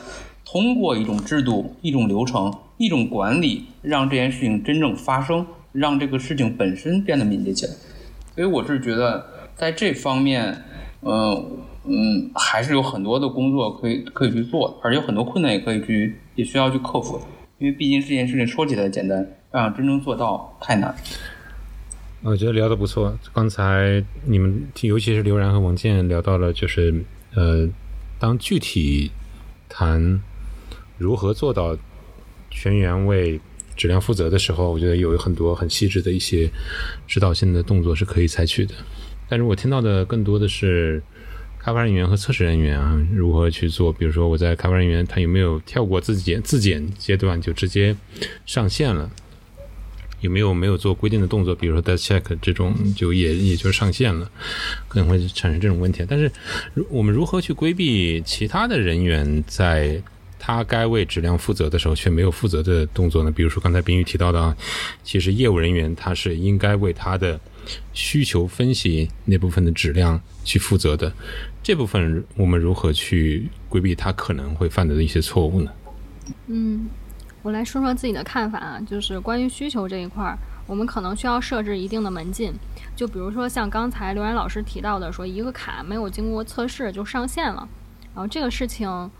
[0.52, 7.72] 通过一种制度、一种流程、一种管理，让这件事情真正发生，让这个事情本身变得敏捷起来。
[8.34, 9.24] 所以我是觉得，
[9.54, 10.64] 在这方面，
[11.02, 17.20] 嗯嗯，还是有很多的工作可以可以去做，而且有很多困难也可以去，也需要去克服。
[17.58, 20.94] 因为毕竟这件事情说起来简单，让真正做到太难。
[22.22, 23.18] 我觉得聊得不错。
[23.32, 27.68] 刚才你们，尤其是刘然和王健聊到了，就是呃，
[28.18, 29.10] 当具体
[29.68, 30.20] 谈。
[30.98, 31.74] 如何做到
[32.50, 33.40] 全员为
[33.74, 36.46] 质量负责的时候，我觉得有很多很细致的一些
[37.06, 38.74] 指导性的动作是可以采取的。
[39.26, 41.02] 但是我听到的更多的是
[41.62, 43.92] 开发人员和测试人员啊，如何去做？
[43.92, 47.94] 比如说我在开发人员，他有没有跳过自检自检阶段就直接
[48.46, 49.10] 上线了？
[50.20, 51.54] 有没有没有做规定的动作？
[51.54, 54.30] 比如说 test check 这种，就也也就上线了，
[54.88, 56.04] 可能会产生这种问题。
[56.08, 56.32] 但是
[56.72, 60.02] 如我们如何去规避其他的人员在？
[60.42, 63.30] 他该为质量负责的时候，却没有负责的动作呢？
[63.30, 64.56] 比如说刚才冰玉提到的啊，
[65.04, 67.38] 其实业务人员他是应该为他的
[67.92, 71.12] 需求分析那部分的质量去负责的。
[71.62, 75.70] 这部分我们如何去规避他可能会犯的一些错误呢？
[76.46, 76.88] 嗯，
[77.42, 82.52] 我来说说自己的看法啊，就是关于需求这一块儿，我们可能需要设置一定的门禁。
[82.96, 87.68] 就比如说像刚才刘然老师提到的，说一个卡没有经过测试就上线了，
[88.14, 89.10] 然后这个事情。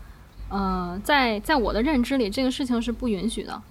[0.53, 3.61] 呃，在在我的认知里，这个事情是不允许的。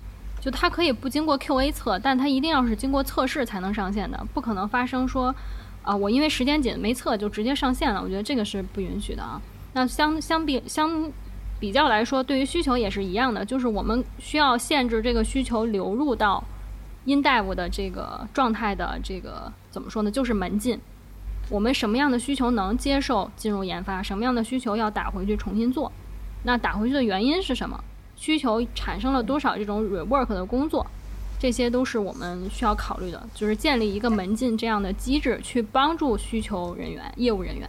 [0.41, 5.35] 就它可以不经过 QA 测，但它一定要是经过测试才能上线的，不可能发生说，
[5.83, 8.03] 啊，我因为时间紧没测就直接上线了。
[8.03, 9.41] 我觉得这个是不允许的啊。
[9.73, 11.11] 那相相比相
[11.59, 16.43] 比较来说，对于需求也是一样的，就是我们需要限制这个需求流入到
[17.07, 20.11] indev 的这个状态的这个怎么说呢？
[20.11, 20.79] 就是门禁。
[21.49, 25.91] 我们什么样的需求能接受进入研发，什么样的需求要打回去重新做。
[26.45, 27.83] 那打回去的原因是什么？
[28.17, 30.87] 需求产生了多少这种 rework 的工作？
[31.41, 37.69] 这些都是我们需要考虑的，就是建立一个门禁这样的机制，去帮助需求人员、业务人员，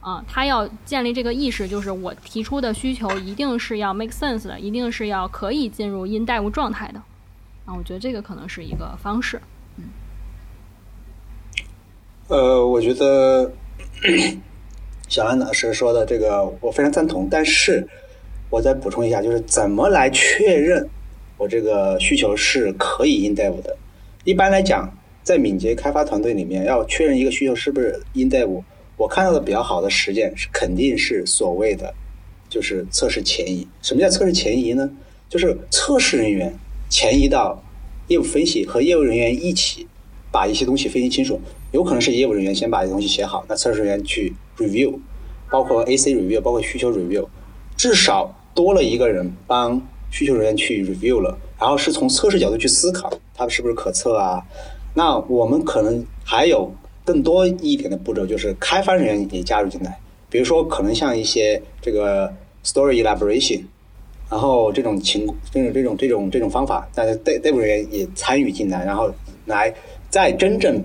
[0.00, 7.02] 啊，他要建立这个意识，就是我提出的需求一定是要 make sense 的，一定是要可以进入 in dev 状态的，
[7.64, 9.40] 啊，我觉得这个可能是一个方式。
[9.78, 9.84] 嗯，
[12.28, 13.50] 呃，我觉得。
[15.08, 17.88] 小安老师说的这个我非常赞同，但是
[18.50, 20.86] 我再补充一下，就是怎么来确认
[21.38, 23.74] 我这个需求是可以 in dev 的？
[24.24, 28.62] 一般来讲，在敏捷开发团队里面，要确认一个需求是不是 in dev，
[28.96, 31.94] 我看到的比较好的实践是肯定是所谓的
[32.50, 33.66] 就是测试前移。
[33.80, 34.90] 什么叫测试前移呢？
[35.28, 36.52] 就是测试人员
[36.88, 37.62] 前移到
[38.08, 39.86] 业务分析和业务人员一起
[40.32, 41.40] 把一些东西分析清楚。
[41.70, 44.98] 有可能是业务人员先把这东西写好，那测试人员去 review，
[45.50, 47.28] 包括 AC review，包括需求 review，
[47.76, 54.42] 至少多了一个人帮需求人员去 review 了，然后是从测试角度去思考它是不是可测啊。
[54.94, 56.72] 那我们可能还有
[57.04, 62.32] 更多一点的步骤，就是开发人员也加入进来，比如说可能像一些这个
[62.64, 63.62] story elaboration，
[64.30, 69.10] 然后这种情这种这种这种这种方法，大家 dev 人员也参与进来，然后
[69.46, 69.72] 来
[70.10, 70.82] 在真正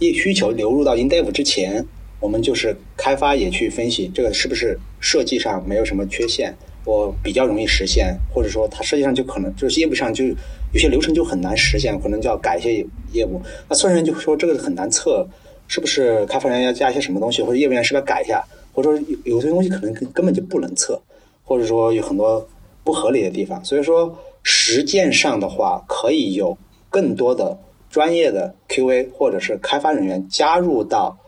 [0.00, 1.84] 业需求流入到 in dev 之前，
[2.18, 6.54] 我们就是开发也去分析这个是不是设计上没有什么缺陷，
[6.90, 10.24] 我比较容易实现，或者说它设计上就可能就是业务上就
[10.72, 13.40] 有些流程就很难实现，可能就要改一些业务。
[13.68, 15.26] 那测试人就说这个很难测，
[15.68, 21.00] 是不是开发人员要加一些什么东西，或者业务员是不是要改一下，或者说有有些东西可能根根本就不能测，
[21.44, 22.44] 或者说有很多
[22.82, 23.64] 不合理的地方。
[23.64, 26.56] 所以说实践上的话，可以有
[26.88, 27.56] 更多的。
[27.90, 31.18] 专业的 QA 或者是开发人员加入到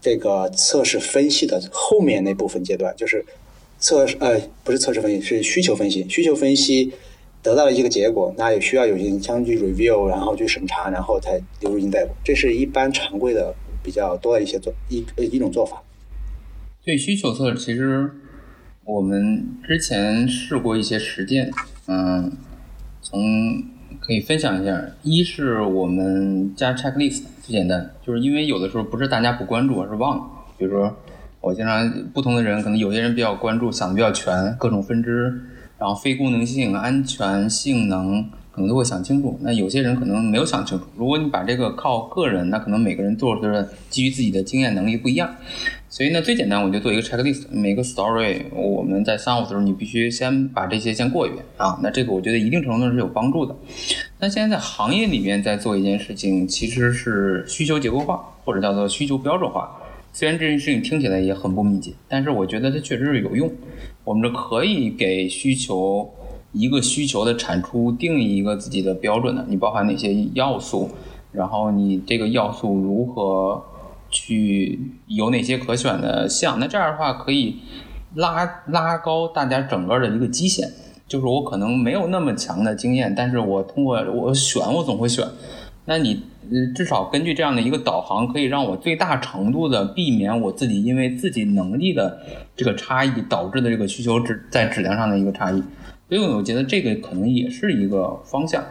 [0.00, 3.24] 这个测试分析的后面那部分阶段，就是
[3.82, 6.06] 测试呃不是测试分析，是需求分析。
[6.08, 6.92] 需求分析
[7.42, 12.08] 得到了一个结果，那也需要有人相去 review，然后去审查，然后才流入 in dev。
[12.22, 15.82] 这是一般常规的比较多的一些做一呃一种做法。
[16.84, 18.10] 对需求测其实
[18.84, 21.50] 我们之前试过一些实践，
[21.88, 22.32] 嗯，
[23.02, 23.20] 从。
[24.00, 30.24] 可以分享一下，一是我们加 checklist 最简单，就是因为有的时候不是大家不关注，而是忘了。
[30.58, 30.96] 比如说，
[31.42, 35.24] 我经常不同的人，可能有些人比较关注，想的比较全，各种分支，
[35.76, 39.36] 然后非功能性、安全、性能，可能都会想清楚。
[39.42, 40.84] 那有些人可能没有想清楚。
[40.96, 45.34] 如果你把这个靠个人，那可能每个人做出的基于自己的经验能力不一样。
[45.88, 47.46] 所以呢，最简单，我就做一个 checklist。
[47.50, 51.76] 每个 story，我们在 sign off 的时候，你必须先把这些先过一遍啊。
[51.82, 53.52] 那这个我觉得一定程度上是有帮助的。
[54.20, 59.76] 那现在在行业里面在做一件事情，其实是需求结构化，或者叫做需求标准化。
[60.12, 63.50] 虽然这件事情听起来也很不密集，但是我觉得它确实是有用。
[64.04, 66.08] 我们这可以给需求
[66.52, 70.90] 一个需求的产出定义一个自己的标准的，你包含哪些要素，
[71.32, 73.64] 然后你这个要素如何。
[74.14, 76.60] 去有哪些可选的项？
[76.60, 77.56] 那这样的话可以
[78.16, 80.70] 拉拉高大家整个的一个基线。
[81.08, 85.26] 就是我可能没有那么强的经验，但是我通过我选，我总会选。
[85.86, 86.24] 那你
[86.74, 92.18] 至少根据这样的一个导航，可以让我最大程度的避免我自己因为自己能力的
[92.56, 95.62] 这个差异导致的这个需求质在质量上的一个差异。
[96.08, 98.62] 所以我觉得这个可能也是一个方向，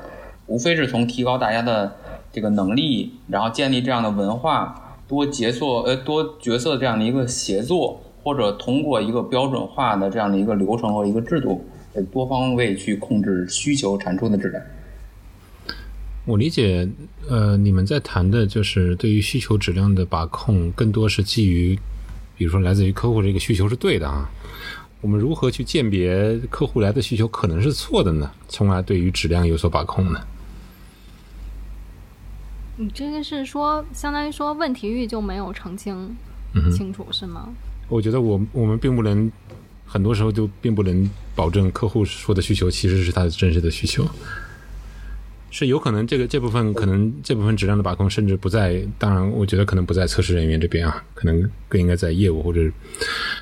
[0.47, 1.95] 无非是从提高大家的
[2.31, 4.87] 这个能力，然后建立这样的文化。
[5.07, 14.63] 多角色呃多角色这样的一个协作，或者通过一个标准化的这样的一个流程和一个制度，呃多方位去控制需求产出的质量。
[16.31, 16.87] 我理解，
[17.27, 21.77] 呃，你们在谈的就是对于需求质量的把控，更多是基于，
[22.37, 24.31] 比如说来自于客户这个需求是对的啊。
[25.01, 28.31] 我们如何去鉴别客户来的需求可能是错的呢？
[28.47, 30.21] 从而对于质量有所把控呢？
[32.77, 36.15] 你这个是说，相当于说问题域就没有澄清
[36.73, 37.49] 清楚，是吗？
[37.89, 39.29] 我觉得我我们并不能，
[39.85, 44.07] 很多时候就并不能保证客户说的需求其实是他的真实的需求，
[45.51, 52.61] 是有可能这个这部分可能这部分质量的把控甚至不在，当然我觉得可能不在测试人员这边啊，可能更应该在业务或者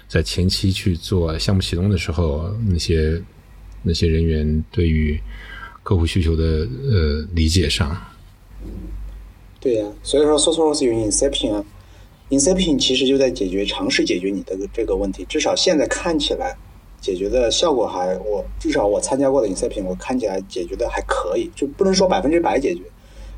[0.07, 3.21] 在前期去做项目启动的时候，那些
[3.83, 5.17] 那些人员对于
[5.83, 7.95] 客户需求的呃理解上。
[9.59, 11.65] 对呀，所以说 s o u r c e r o s 有 Inception 啊
[12.29, 16.57] ，Inception 其实就在解决尝试解决你的这个问题，至少现在看起来
[17.01, 22.81] 解决的效果还我至少我参加过的 Inception 我看起来解决的还可以，就不能说百分之百解决，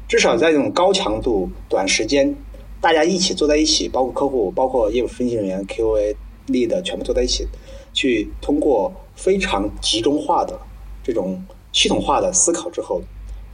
[0.08, 2.36] 至少在这种高强度、短时间，
[2.80, 6.16] 大家一起坐在一起，包括客户、包括业务分析人员、QA
[6.48, 7.48] 力的全部坐在一起，
[7.94, 10.60] 去通过非常集中化的
[11.04, 13.02] 这种系统化的思考之后，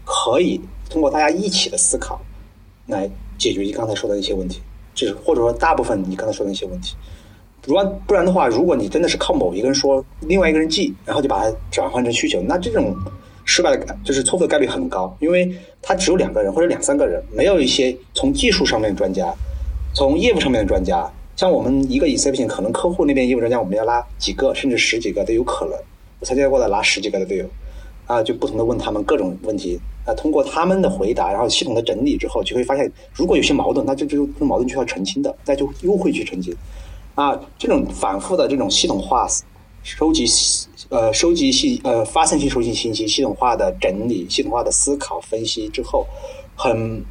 [0.05, 2.19] 可以通过大家一起的思考。
[2.87, 4.62] 来解决你刚才说的那些问题，
[4.95, 6.95] 就是或者说大部分你刚才说的那些问题。
[7.67, 12.95] 不然不然的话，如果你真的是靠某一个人说，另外一个人记，然后就把它转换成需求，那这种
[13.43, 19.33] 失败的就是错误的概率很高，因为他只有两个人或者两三个人，没有一些从技术上面的专家，
[19.93, 21.11] 从业务上面的专家。
[21.35, 25.73] 像我们一个 Inception，可能客户那边业务专家我们要拉几个甚至十几个都有可能。
[26.19, 27.45] 我参加过的拉十几个的都有，
[28.07, 29.79] 啊，就不同的问他们各种问题。
[30.05, 36.55] 啊通过他们的回答，然后系统的整理之后，就会发现，如果有些矛盾，那就就矛盾就要澄清的，那就又会去澄清。
[37.17, 39.27] 啊，这种反复的这种系统化
[39.81, 40.23] 收集，
[40.89, 46.05] 呃，收集信呃发散性收集信息，系统化的整理，系统化的思考分析之后，
[46.55, 47.03] 很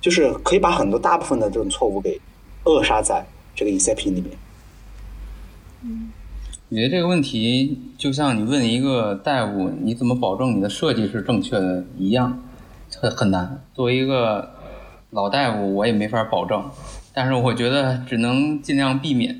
[0.00, 2.18] 就是可以把很多大部分的这种错误给
[2.64, 3.22] 扼杀在
[3.54, 4.30] 这个 ECP 里面。
[5.82, 6.10] 嗯，
[6.70, 12.42] 我觉得这个问题就像你问一个大夫，你怎么保证你的设计是正确的一样，
[12.98, 13.62] 很很难。
[13.74, 14.54] 作为一个
[15.10, 16.64] 老大夫，我也没法保证，
[17.12, 19.38] 但是我觉得只能尽量避免。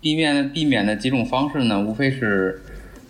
[0.00, 2.62] 避免避免的几种方式呢，无非是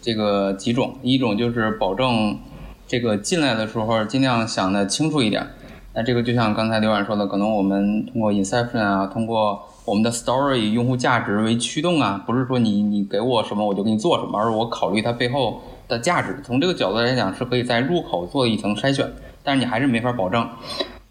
[0.03, 2.39] 这个几种，一种就是保证
[2.87, 5.47] 这个进来的时候尽量想的清楚一点。
[5.93, 16.41] 那这个就像刚才刘冉说的，可能我们通过 inception 啊，通过我们的 story 用户价值为驱动啊，不是说你你给我什么我就给你做什么，而是我考虑它背后的价值。
[16.45, 19.09] 从这个角度来讲，是可以在入口做一层筛选，
[19.43, 20.49] 但是你还是没法保证。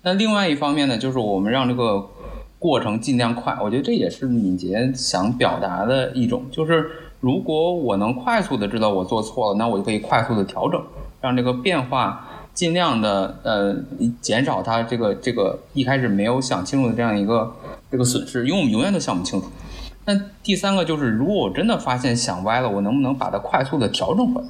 [0.02, 2.08] 那另外一方面呢，就是我们让这个
[2.60, 6.92] 过程尽量快，我觉得这也是敏捷想表达的一种，就是
[7.22, 10.82] 如果我能快速的知道我做错了，那我就可以快速的调整，
[11.22, 13.76] 让这个变化尽量的呃
[14.20, 17.50] 减少它这个这个一开始没有想清楚的这样一个
[17.90, 19.48] 这个损失，因为我们永远都想不清楚。
[20.06, 24.48] 那第三个就是，如果我真的发现想歪了，我能不能把它快速的调整回来？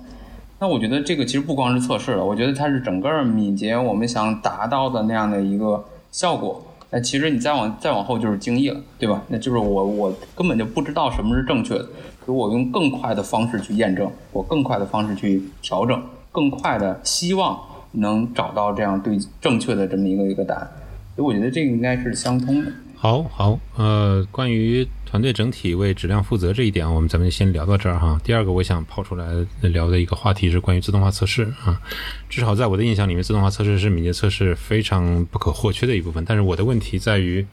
[0.58, 6.64] 那我觉得这个其实不光是测试了，我觉得它是整个敏捷我们想达到的那样的一个效果。
[6.92, 9.22] 那其实你再往再往后就是精益了，对吧？
[9.28, 11.84] 那就是我我根本就不知道什么是正确的，
[12.26, 17.60] 所以我用更快的方式去验证，我更快的方式去调整，更快的希望
[17.92, 20.68] 能找到这样对正确的这么一个一个答案。
[21.16, 22.72] 所以我觉得这个应该是相通的。
[22.96, 24.88] 好好，呃，关于。
[25.10, 28.22] 团队整体为质量负责这一点，我们咱们先聊到这儿哈。
[28.24, 29.26] 第二个，我想抛出来
[29.62, 31.82] 聊的一个话题是关于自动化测试啊。
[32.30, 36.24] 至少在我的印象里面，自动化测试是敏捷测试非常不可或缺的一部分。
[36.28, 37.44] 但是我的问题在于，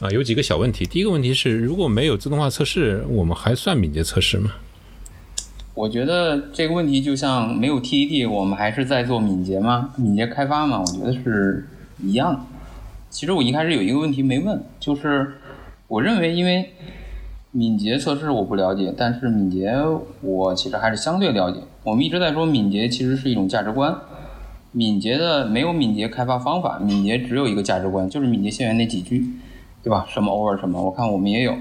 [0.00, 0.84] 啊，有几个小问题。
[0.84, 4.50] 第一个问题是，如果没有自动化测试，我们还算敏捷测试吗？
[5.72, 9.90] 我觉得这个问题就像没有 TDD，我们还是在做敏捷吗？
[9.96, 10.80] 敏捷开发吗？
[10.80, 11.64] 我觉得是
[12.02, 12.40] 一样的。
[13.08, 15.32] 其实我一开始有一个问题没问，就是。
[15.88, 16.70] 我认为，因为
[17.52, 19.72] 敏捷测试我不了解，但是敏捷
[20.20, 21.60] 我其实还是相对了解。
[21.84, 23.94] 我们一直在说敏捷其实是一种价值观，
[24.72, 29.24] 敏捷的没有敏捷开发方法，敏捷只有一个价值观，就是敏捷线源那几句，
[29.82, 30.04] 对吧？
[30.08, 31.54] 什么 over 什么，我看我们也有。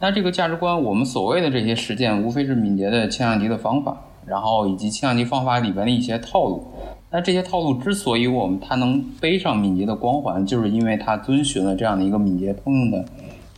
[0.00, 6.64] 那这个价值观，我们所谓的这些实践，无非是敏捷的轻量级的方法，然后以及轻量级方法里边的一些套路。
[7.10, 13.04] 那这些套路之所以我们它能背上敏捷的光环，就是因为它遵循了这样的一个敏捷通用的。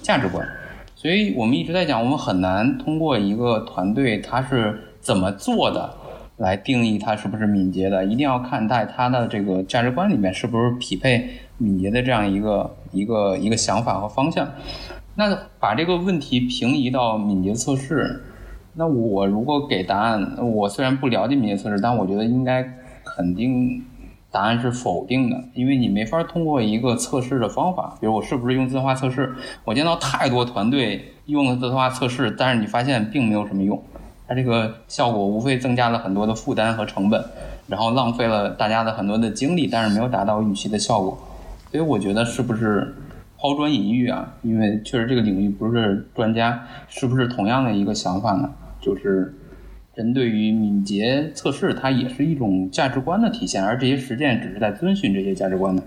[0.02, 0.46] 价值观，
[0.94, 5.94] 所以我们一直在讲，我们很难通过一个团队他是怎么做的
[6.36, 11.28] 来定义他是不是敏捷的，一定要看待他的这个价值观里面是不是匹配
[11.58, 14.48] 敏捷的这样一个一个一个想法和方向。
[15.14, 18.22] 那把这个问题平移到敏捷测试，
[18.74, 22.62] 那我如果给答案，我虽然不了解敏捷测试，但我觉得应该
[23.04, 23.84] 肯定。
[24.32, 33.82] 答案是否定的，因为你没法通过一个测试的方法，比如我是不是用自动化测试，我见到太多团队用了自动化测试，但是你发现并没有什么用，
[34.28, 37.24] 它这个效果无非增加了很多的负担和成本，
[37.66, 41.18] 然后浪费了大家的很多的精力，但是没有达到预期的效果，
[41.72, 42.94] 所以我觉得是不是
[43.36, 44.32] 抛砖引玉啊？
[44.42, 48.48] 因为确实这个领域不是专家，是不是同样的一个想法呢？
[48.80, 49.34] 就是。
[49.94, 55.82] 针对于敏捷测试，它也是一种价值观的体现，而这些实践只是在遵循这些价值观的。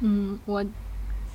[0.00, 0.64] 嗯，我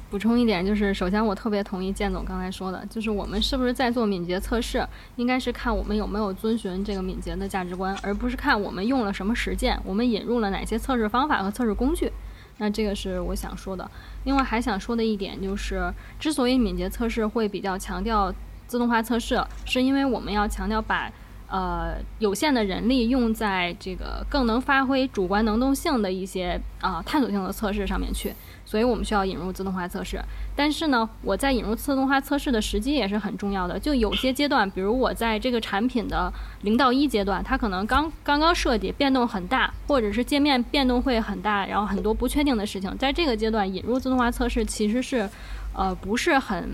[0.10, 4.88] 补充一点，就是首先我特别同意建总刚才说的，就是我们是不是在做敏捷测试，
[5.18, 12.12] 应该是看我们有没有遵循这个敏捷的价值观，而不是看我们用了什么实践，我们引入了哪些测试方法和测试工具。
[12.58, 13.92] 那这个是我想说的。
[14.24, 18.34] 另外还想说的一点就是，之所以敏捷测试会比较强调。
[18.68, 21.12] 自动化测试是因为我们要强调把
[21.48, 28.34] 呃有限的人力用在这个更能发挥主观能动性的一些啊探索性的测试上面去，
[28.66, 30.20] 所以我们需要引入自动化测试。
[30.56, 33.80] 但是呢，我在引入自动化测试的时机也是很重要的。
[33.80, 45.30] 就有些阶段，比如我在这个产品的零到一阶段，它可能刚刚刚设计，变动很大，或者是界面变动会很大，然后很多不确定的事情，在这个阶段引入自动化测试其实是。
[45.78, 46.70] 呃，不是很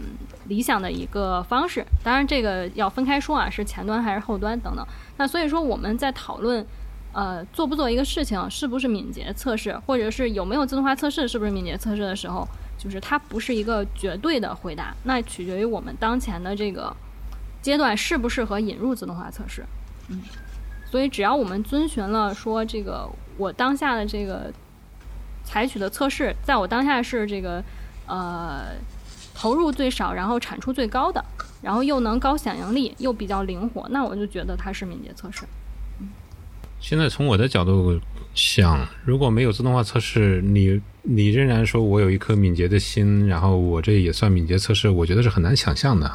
[0.46, 1.84] 理想的一个方式。
[2.04, 4.86] 当然，这个要分开说啊，是前端还是后端等等。
[5.18, 6.64] 那所以说，我们在讨论，
[7.12, 12.48] 呃，做不做一个事情，是不是敏捷测试，或者是有没有自动化测试，是不是敏捷测试的时候，
[12.78, 14.94] 就是它不是一个绝对的回答。
[15.04, 16.96] 那取决于我们当前的这个
[17.60, 19.66] 阶段适不适合引入自动化测试。
[20.10, 20.22] 嗯，
[20.86, 24.54] 所以只要我们遵循了说这个我当下的这个
[25.44, 27.64] 采取的测试，在我当下是这个。
[28.12, 28.76] 呃，
[29.34, 31.24] 投入最少，然后产出最高的，
[31.62, 35.46] 然后又能高响应力，又比较灵活，那我就觉得它是敏捷测试。
[36.82, 37.98] 现在从我的角度
[38.36, 46.12] 想，如果没有自动化测试，你你仍然说我有一颗敏捷的心，然后我这也算敏捷测试，我觉得是很难想象的。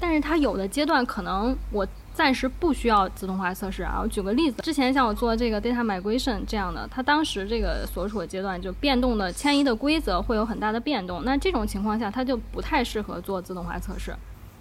[0.00, 1.86] 但是它有的阶段可能我
[2.18, 4.00] 暂时不需要自动化测试啊。
[4.02, 14.12] 我举个例子，之前像我做这个 data migration 这样的，它当时这个所处的阶段就变动的迁移的规则会有很大的变动，那这种情况下它就不太适合做自动化测试。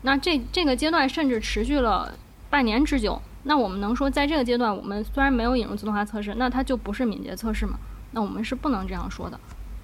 [0.03, 2.13] 那这这个阶段甚至持续了
[2.47, 3.19] 半年之久。
[3.45, 7.79] 那我们能说，在这个阶段，我们虽然没有引入自动化测试，那它就不是敏捷测试吗？
[8.11, 9.39] 那我们是不能这样说的。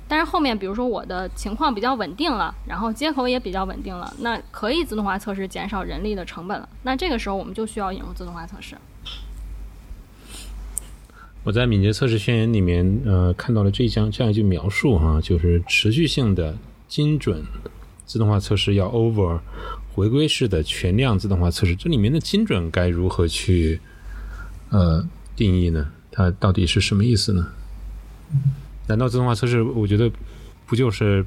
[0.07, 6.67] 但是后面，比如说我的情况比较稳定了，然后接口也比较稳定了，那可以自动化测试，减少人力的成本了。
[6.83, 8.75] 那这个时候，我们就需要引入自动化测试。
[11.43, 16.55] 我在敏捷测试宣言里面，呃，看到了这样这样一句描述哈，就是持续性的
[16.87, 17.43] 精准
[18.05, 19.39] 自动化测试要 over。
[19.93, 23.79] 回归式的全量自动化测试，这里面的精准该如何去
[24.69, 25.91] 呃定义呢？
[26.11, 27.47] 它到底是什么意思呢？
[28.93, 30.07] 难道自动化测试，我觉得
[30.67, 31.25] 不就是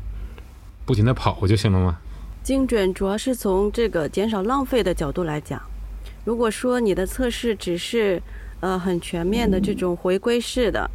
[0.84, 1.98] 不停的跑就行了吗？
[2.44, 5.60] 精准主要是从这个减少浪费的角度来讲。
[6.24, 8.22] 如果说你的测试只是
[8.60, 10.88] 呃很全面的这种回归式的，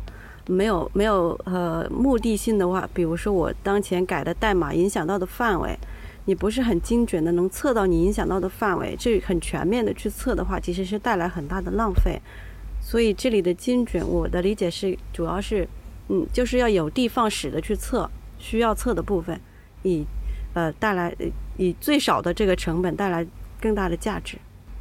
[0.48, 5.78] 没有没有呃目的性的话，比如说我当前改的代码影响到的范围。
[6.26, 12.22] 你不是很精准的能测到你影响到的范围，这很全面的去测的话，其实是带来很大的浪费。
[12.80, 15.68] 所以这里的精准，我的理解是主要是，
[16.12, 18.08] 嗯，就是要有的放矢的去测
[18.38, 19.40] 需要测的部分，
[19.84, 20.06] 以
[20.54, 21.16] 呃带来
[21.58, 23.26] 以最少的这个成本带来
[23.60, 24.38] 更大的价值。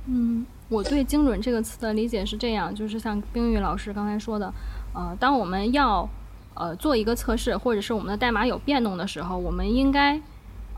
[0.07, 4.53] 嗯，我对精准这个词的理解是这样，就是像冰玉老师刚才说的，
[4.93, 6.09] 呃，当我们要
[6.55, 10.20] 呃做一个测试，或者是我们的代码有变动的时候，我们应该。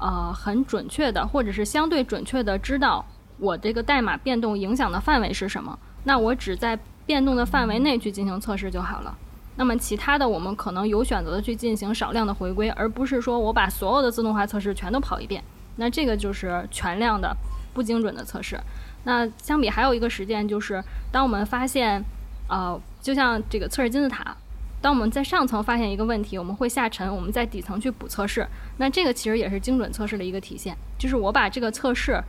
[0.05, 3.07] 呃，很准确的，或者是相对准确的知道
[3.39, 5.79] 我这个代码变动影响的范围是什么。
[6.03, 6.77] 那我只在
[7.07, 9.17] 变动的范围内去进行测试就好了。
[9.57, 15.43] 那么其他的，我们可能有选择的去进行少量的回归，而不是说我把所有的自动化测试全都跑一遍。
[15.77, 17.37] 那这个就是全量的
[17.73, 18.59] 不精准的测试。
[19.05, 22.03] 那相比还有一个实践就是，当我们发现，
[22.49, 24.37] 呃，就像这个测试金字塔。
[24.81, 28.45] 当我们在上层发现一个问题，我们会下沉，我们在底层去补测试。
[28.79, 32.21] 那这个其实也是精准测试的一个体现，就是我把这个测试，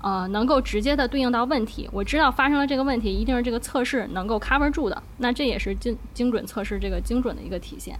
[0.00, 1.88] 呃，能够直接的对应到问题。
[1.92, 5.02] 我知道发生了这个问题，一定是这个测试能够 cover 住的。
[5.18, 7.98] 那这也是精精准测试这个精准的一个体现。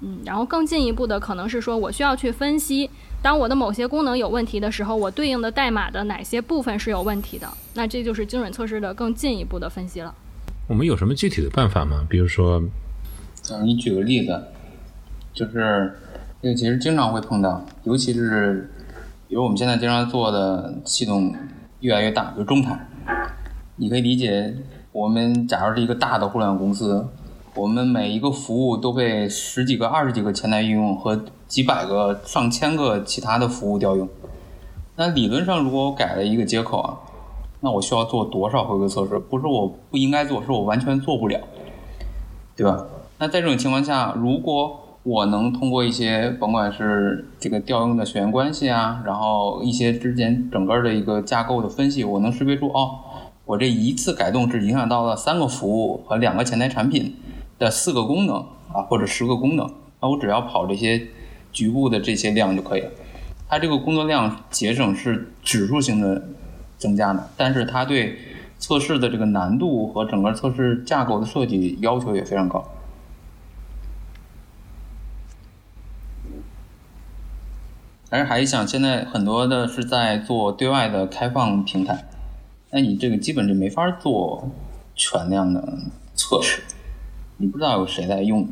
[0.00, 2.90] 嗯，然后更进一步的可能是说我需要去分析，
[3.22, 7.48] 当我的某些功能有问题的时候，我对应的代码的哪些部分是有问题的。
[7.74, 10.14] 那这就是精准测试的更进一步的分析了。
[10.68, 12.04] 我们有什么具体的办法吗？
[12.10, 12.62] 比如说，
[13.50, 14.42] 嗯，你举个例子，
[15.32, 15.94] 就是
[16.42, 18.68] 这个其实经常会碰到，尤其是
[19.28, 21.34] 比如我们现在经常做的系统
[21.80, 22.78] 越来越大，比如中台，
[23.76, 24.54] 你可以理解，
[24.92, 27.08] 我们假如是一个大的互联网公司，
[27.54, 34.08] 我们每一个服务都被十几个、二十几个前台应用和几百个、上千个其他的服务调用。
[34.96, 36.96] 那理论上，如果我改了一个接口啊。
[37.60, 39.18] 那我需要做多少回归测试？
[39.18, 41.40] 不是我不应该做，是我完全做不了，
[42.54, 42.84] 对吧？
[43.18, 52.98] 那在这种情况下，如果我能通过一些，甭管是这个调用的血缘关系啊，然后一些之间整个的一个架构的分析，我能识别出哦，
[53.44, 57.14] 我这一次改动是影响到了三个服务和两个前台产品
[57.56, 58.36] 的四个功能
[58.72, 61.00] 啊，或者十个功能，那我只要跑这些
[61.52, 62.90] 局部的这些量就可以了。
[63.48, 66.22] 它这个工作量节省是指数性的。
[66.78, 68.18] 增加的，但是它对
[68.58, 72.62] 测试的这个难度和整个测试架构的设计要求也非常高。
[78.16, 82.08] 但是还想，现在很多的是在做对外的开放平台，
[82.70, 84.48] 那你这个基本就没法做
[84.94, 85.62] 全量的
[86.14, 86.62] 测试，
[87.36, 88.48] 你不知道有谁在用，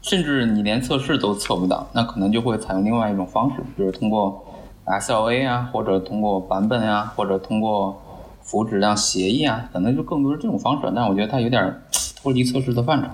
[0.00, 4.46] 甚至你连测试都测不到，那可能就会采用另外一种方式，比如通过。
[4.86, 8.00] SLA 啊，或者通过版本啊，或者通过
[8.42, 10.92] 服务质量协议啊，可能就更多是这种方式。
[10.96, 11.80] 但我觉得它有点
[12.20, 13.08] 脱离测试的范畴。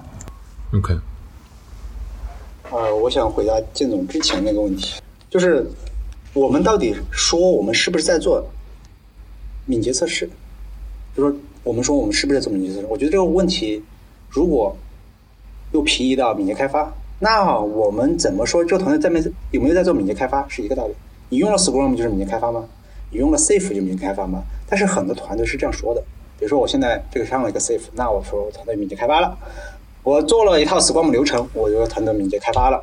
[0.79, 0.95] OK。
[2.71, 5.03] 呃，我想回答建总之前那个问题，
[5.37, 5.67] 就是
[6.33, 8.43] 我们到底说我们是不是在做
[9.67, 10.27] 敏捷测试？
[11.15, 12.87] 就说我们说我们是不是在做敏捷测试？
[12.87, 13.85] 我觉得这个问题
[14.31, 14.75] 如果
[15.73, 20.95] 又平移到敏捷开发，那我们怎么说这个团队在没有没有在做敏捷开发是一个道理。
[21.29, 22.65] 你用了 Scrum 就是敏捷开发吗？
[23.11, 24.43] 你用了 Safe 就敏捷开发吗？
[24.67, 26.01] 但是很多团队是这样说的。
[26.39, 29.37] 比如说我现在这个上了一个 Safe，那我说团队敏捷开发了。
[30.03, 32.83] 我做了一套 Scrum 流程，我就团队敏捷开发了。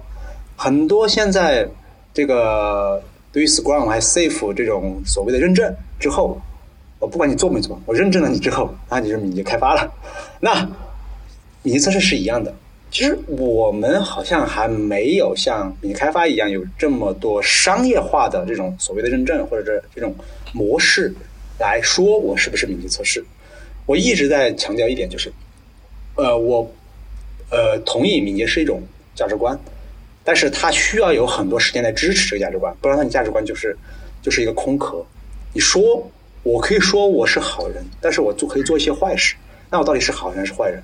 [0.56, 1.68] 很多现在
[2.14, 3.02] 这个
[3.32, 6.40] 对于 Scrum 还 Safe 这种所谓的认证之后，
[7.00, 9.92] 我不管你做没做，我认证了你之后，那你就敏捷开发了。
[10.40, 10.70] 那
[11.64, 12.54] 敏捷测试是一样的。
[12.92, 20.14] 其实我们好像还没有像敏捷开发一样有这么多商业化的这种所谓的认证或者这这种
[20.54, 21.12] 模式
[21.58, 23.26] 来说我是不是敏捷测试。
[23.88, 25.34] 我一直在强调一点就是，
[26.16, 26.72] 呃，我
[27.50, 28.82] 呃同意敏捷是一种
[29.16, 29.60] 价值观，
[30.24, 33.78] 但是他需要有很多时间来支持这个价值观，不然他的价值观就是
[34.22, 35.06] 就是一个空壳。
[35.54, 36.10] 你说
[36.44, 39.36] 我可以说我是好人，但是我做可以做一些坏事，
[39.70, 40.82] 那我到底是好人还是坏人？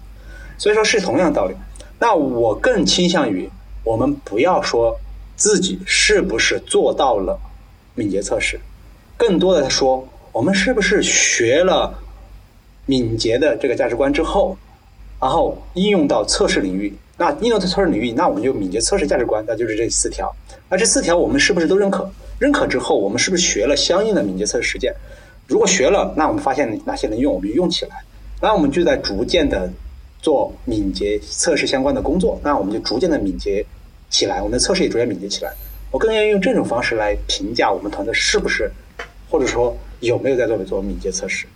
[0.57, 1.55] 所以说是同样道理。
[1.99, 3.49] 那我更倾向于，
[3.83, 4.99] 我们不要说
[5.35, 7.39] 自己是不是做到了
[7.95, 8.59] 敏捷测试，
[9.17, 11.97] 更多的说我们是不是学了
[12.85, 14.57] 敏捷的这个价值观之后，
[15.19, 16.93] 然后应用到测试领域。
[17.20, 20.36] 那应用到测试领域，那我们就敏捷测试价值观，那就是这四条。
[20.70, 22.09] 那这四条我们是不是都认可？
[22.39, 24.91] 认可之后，我们是不是学了相应的敏捷测试实践？
[25.45, 27.97] 如果学了，那我们发现哪些能用，我们就用起来。
[28.41, 29.70] 那我们就在逐渐的。
[30.22, 33.65] 做敏捷测试相关的工作，那我们就逐渐的敏捷
[34.09, 35.53] 起来，我们的测试也逐渐敏捷起来。
[35.91, 38.70] 我更愿意用这种方式来评价我们团队是不是，
[39.30, 41.47] 或者说有没有在做做敏捷测试，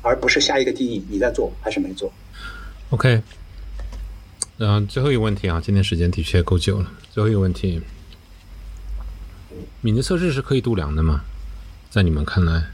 [0.00, 2.10] 而不是下一个定义你在做还是没做。
[2.88, 3.20] OK，
[4.60, 6.90] 嗯，最后一个问题啊，今天时间的确够久了。
[7.12, 7.80] 最后一个问题，
[9.80, 11.20] 敏捷测试是可以度量的吗？
[11.88, 12.64] 在你们看来？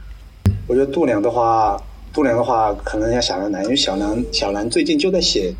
[0.67, 1.81] 我觉得度量的话。
[2.15, 5.53] 度量的话，可能要小兰难，因为小梁小兰最近就在写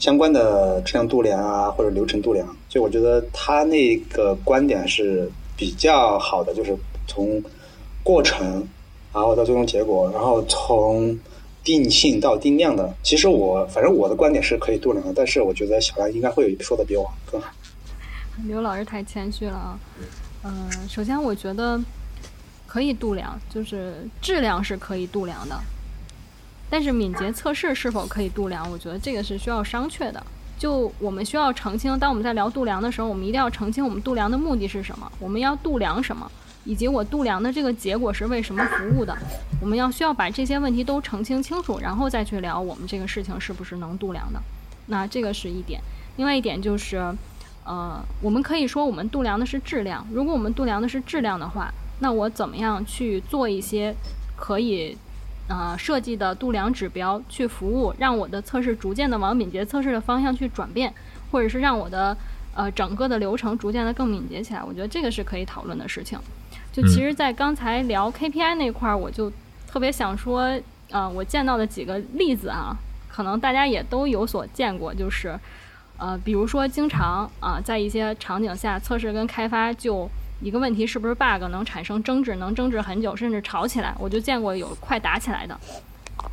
[0.00, 7.40] 相关的质量度量啊，或者流程度量，所以我觉得他那个观点是比较好的，就是从
[8.02, 8.66] 过程，
[9.14, 11.16] 然后到最终结果，然后从
[11.64, 12.92] 定性到定量的。
[13.02, 17.50] 其实我反正我的观点是可以度量的，但是我觉得小兰应该会说的比我更好。
[18.46, 19.78] 刘老师太谦虚了啊，
[20.44, 21.80] 嗯，首先我觉得
[22.66, 25.58] 可以度量，就是质量是可以度量的。
[26.70, 28.68] 但是敏捷测试是否可以度量？
[28.70, 30.24] 我觉得这个是需要商榷的。
[30.58, 36.30] 就我们需要澄清，当我们在聊度量的时候，我们一定要澄清我们度量的目的是什么，我们要度量什么，
[36.64, 39.16] 以及我度量的这个结果是为什么服务的。
[39.60, 44.40] 我们要需要把这些问题都澄清清楚，然后再去聊我们这个事情是不是能度量的。
[44.86, 45.80] 那这个是一点。
[46.16, 46.96] 另外一点就是，
[47.64, 50.06] 呃，我们可以说我们度量的是质量。
[50.12, 53.94] 如果我们度量的是质量的话，那我怎么样去做一些
[54.36, 54.96] 可以？
[55.48, 60.94] 呃，设计的度量指标去服务，让我的测试逐渐的往敏捷测试的方向去转变，
[61.30, 62.16] 或者是让我的
[62.54, 64.62] 呃整个的流程逐渐的更敏捷起来。
[64.62, 66.18] 我觉得这个是可以讨论的事情。
[66.72, 69.30] 就其实，在刚才聊 KPI 那块儿，我就
[69.66, 70.58] 特别想说，
[70.90, 72.74] 呃，我见到的几个例子啊，
[73.08, 75.38] 可能大家也都有所见过，就是
[75.98, 80.10] 呃，比如说经常啊，在一些场景下，测试跟开发就。
[80.44, 83.94] 一个问题是不是 bug 能产生争执，能争执很久，甚至吵起来？
[83.96, 85.56] 我就见过有快打起来的。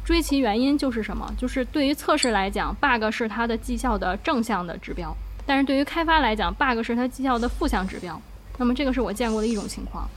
[0.03, 1.31] 追其原因就是什么？
[1.37, 5.15] 就是对于测试来讲，bug 是它的绩效的正向的指标；
[5.45, 8.19] 但是对于开发来讲，bug 是它绩效的负向指标。
[8.57, 10.09] 那么这个是我见过的一种情况。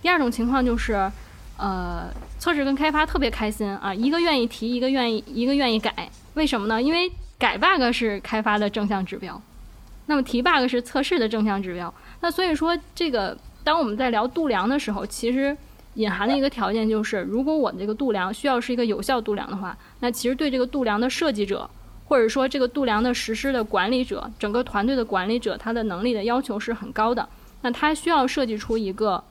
[0.00, 1.10] 第二种情况就是，
[1.56, 6.10] 呃，测试跟开发特别开心啊，一个愿意提，一个愿意，一个愿意改。
[6.34, 6.80] 为什么呢？
[6.80, 9.40] 因为改 bug 是开发的正向指标，
[10.06, 11.92] 那么提 bug 是测试的正向指标。
[12.20, 15.56] 那所以说，这个当我们在聊度量的时候，其实
[15.94, 21.68] 隐含的一个条件就是，如果我这个度量需要是一个有效度量的话，那其实对这个度量的设计者，
[22.06, 27.28] 或者说这个度量的实施的管理者，整个团队的管理者，他的能力的要求是很高的。
[27.62, 29.22] 那他需要设计出一个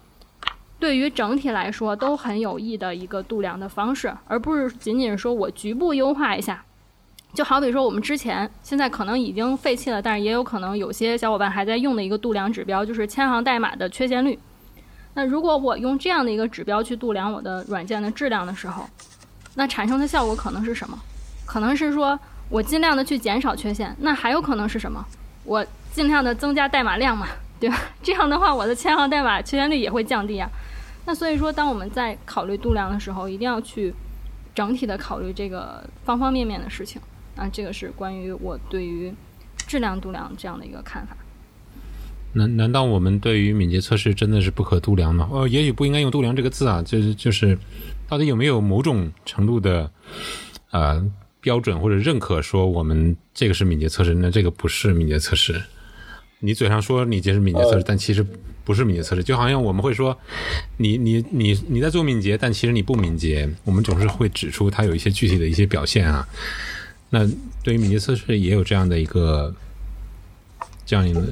[0.80, 6.64] 对于整体来说都很有益的一个度量的方式，而不是仅仅说我局部优化一下。
[7.34, 14.38] 就好比说，我们之前现在可能已经废弃了，但是也有可能有些小伙伴还在用的一个度量指标，就是千行代码的缺陷率。
[15.14, 18.86] 那如果我用这样的一个指标去度量我的软件的质量的时候，
[19.56, 20.98] 那产生的效果可能是什么？
[21.46, 22.18] 可能是说
[22.50, 25.04] 我尽量的去减少缺陷，那还有可能是什么？
[25.44, 27.28] 我尽量的增加代码量嘛，
[27.60, 27.80] 对吧？
[28.04, 30.50] 这样的话，我的千行代码缺陷率也会降低啊。
[31.06, 33.94] 那所以说，当我们在考虑度量的时候，一定要去
[34.54, 37.02] 整体的考虑这个方方面面的事情。
[37.36, 39.14] 啊，这个是关于我对于
[39.68, 41.16] 质量度量这样的一个看法。
[42.34, 45.30] 难难道我们对于敏捷测试真的是不可度量吗？
[45.32, 47.58] 呃，也许不应该用“度量”这个字啊，就是就是，
[48.08, 49.90] 到底有没有某种程度的
[50.72, 51.04] 呃
[51.40, 55.62] 标准或者认可，说我们这个是敏捷测试，那这个不是敏捷测试？
[56.40, 58.26] 你嘴上说你这是敏捷测试，但其实
[58.64, 60.18] 不是敏捷测试，就好像我们会说
[60.78, 66.28] 你你你你在做敏捷，但其实你不敏捷，我们总是会指出它有一些具体的一些表现啊。
[67.10, 67.26] 那
[67.64, 69.54] 对于敏捷测试也有这样的一个
[70.86, 71.24] 这样一个，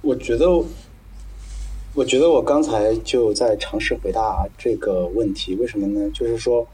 [0.00, 0.46] 我觉得，
[1.92, 6.08] 我觉得我刚才就在尝试回答这个问题，为什么呢？
[6.14, 6.66] 就是说，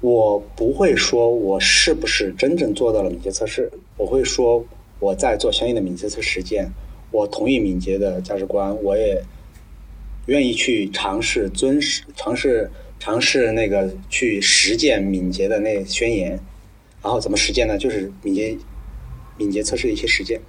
[0.00, 4.64] 我不会说我是不是真正做到了敏捷测试，我会说
[5.04, 6.66] 我在做相应的敏捷测试实践，
[7.10, 9.22] 我同意敏捷的价值观，我也
[10.26, 16.40] 愿意去尝试遵守、 尝试、尝试那个去实践敏捷的那宣言。
[17.02, 17.76] 然后怎么实践呢？
[17.76, 18.56] 就是敏捷
[19.36, 20.40] 敏捷测试的一些实践。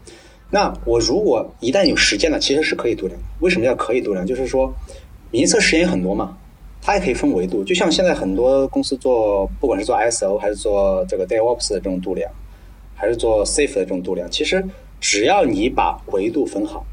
[0.50, 3.20] 那我如果一旦有实践了，其实是可以度量。
[3.42, 4.26] 为什么叫可以度量？
[4.26, 4.74] 就是说
[5.32, 6.38] 敏捷测实验很多嘛。
[6.82, 12.32] 它也可以分维度，就像现在很多公司做，不管是做 ISO 还是做这个 DevOps 的这种度量，
[12.96, 14.66] 还是做 Safe 的这种度量，其实
[15.00, 16.86] 只要你把维度分好，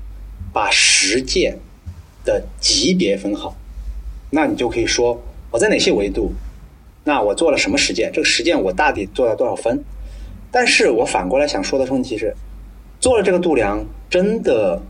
[0.53, 1.57] 把实践
[2.25, 3.57] 的级别分好，
[4.31, 6.33] 那你就可以说我在哪些维度，
[7.05, 9.83] 那我做了什么实践，这个实践我大抵做了多少分。
[10.51, 12.35] 但是我反过来想说的问题是，
[13.01, 14.83] 做了这个度量真的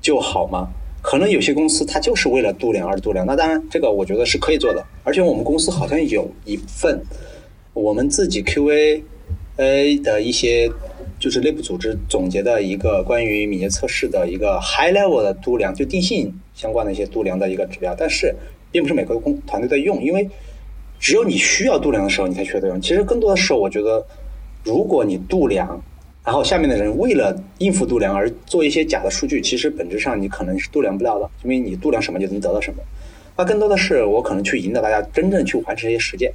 [0.00, 0.68] 就好吗？
[1.02, 4.84] 可能有些公司它就是为了度量而度量，那当然这个我觉得是可以做的。
[5.04, 7.00] 而且我们公司好像有一份
[7.74, 9.02] 我们自己 QA
[9.56, 10.70] A 的一些
[11.18, 17.94] 就是内部组织总结的一个关于敏捷测试的一个 high level 的度量，就定性相关的一些度量的一个指标。
[17.94, 18.34] 但是
[18.70, 20.28] 并不是每个公团队在用，因为
[20.98, 22.80] 只有你需要度量的时候，你才需要用。
[22.80, 24.06] 其实更多的时候，我觉得
[24.64, 25.82] 如果你度量。
[26.26, 32.82] 然后下面的人为了应付度量而做一些假的数据，其实本质上你可能是度量不了的，因为你度量什么就能得到什么。
[33.36, 36.32] 那更多的是我可能去引导大家真正去完成一些实践，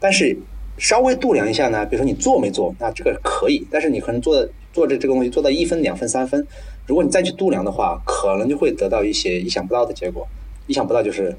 [0.00, 0.34] 但是
[0.78, 6.46] 稍微度量一下呢，比如说你做没做，那这个可以，但是你可能做做这这个东西做到一分、两分、三分，
[6.86, 10.26] 如果你再去度量的话，可能就会得到一些意想不到的结果。
[10.66, 11.36] 意想不到就是，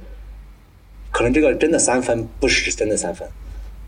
[1.11, 3.27] 可能这个真的三分不是真的三分。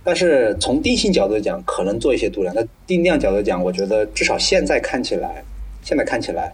[0.04, 5.44] 但是从定性角度讲，可能做一些度量；那定量角度讲，我觉得至少现在看起来，
[5.84, 6.54] 现在看起来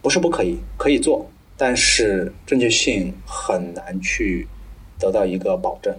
[0.00, 4.46] 不是不可以，可以做，但是正确性很难去
[4.98, 5.94] 得到一个保证。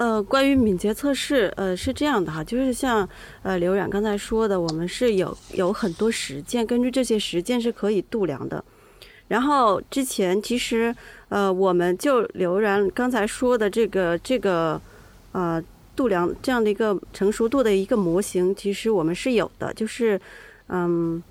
[0.00, 3.06] 呃，关于敏捷测试，呃，是这样的哈，就是像
[3.42, 8.64] 呃刘冉刚才说的，我们是有有很多实践，根据这些实践是可以度量的。
[9.28, 10.94] 然后之前其实
[11.28, 14.80] 呃，我们就刘冉刚才说的这个这个
[15.32, 15.62] 呃。
[15.96, 20.18] 度量这样的一个成熟度的一个模型，其实我们是有的，就是，
[20.68, 21.22] 嗯，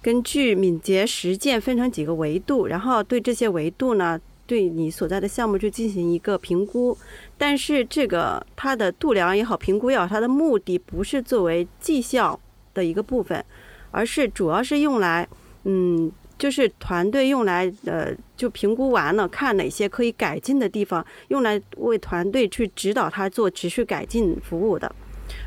[0.00, 6.96] 根据敏捷实践分成几个维度，然后对这些维度呢，对你所在的项目去进行一个评估。
[7.40, 12.38] 但是这个它的度量也好，评估也好，它的目的不是作为绩效
[12.74, 13.42] 的一个部分，
[13.90, 15.26] 而是主要是用来，
[15.64, 16.12] 嗯。
[16.40, 24.90] 就是团队用来呃，就评估完了，看哪些可以改进的地方，用来为团队去指导他做持续改进服务的。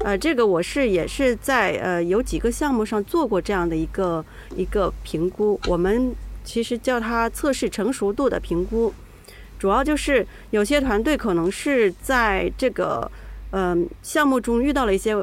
[0.06, 4.24] 呃，这个我是也是在呃有几个项目上做过这样的一个
[4.56, 5.60] 一个评估。
[5.66, 6.14] 我们
[6.44, 8.94] 其实叫它测试成熟度的评估，
[9.64, 13.09] 主要就是有些团队可能是在这个
[13.51, 15.16] 嗯项目中遇到了一些。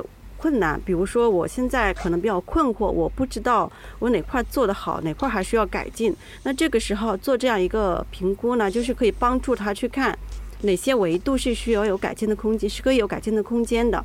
[0.42, 6.16] 困难，比如说我现在可能比较困惑，我不知道我哪块做得好，哪块还需要改进。
[6.44, 10.18] 那这个时候做这样一个评估呢，就是可以帮助他去看
[10.62, 14.02] 哪些维度是需要有改进的空间，是可以有改进的空间的。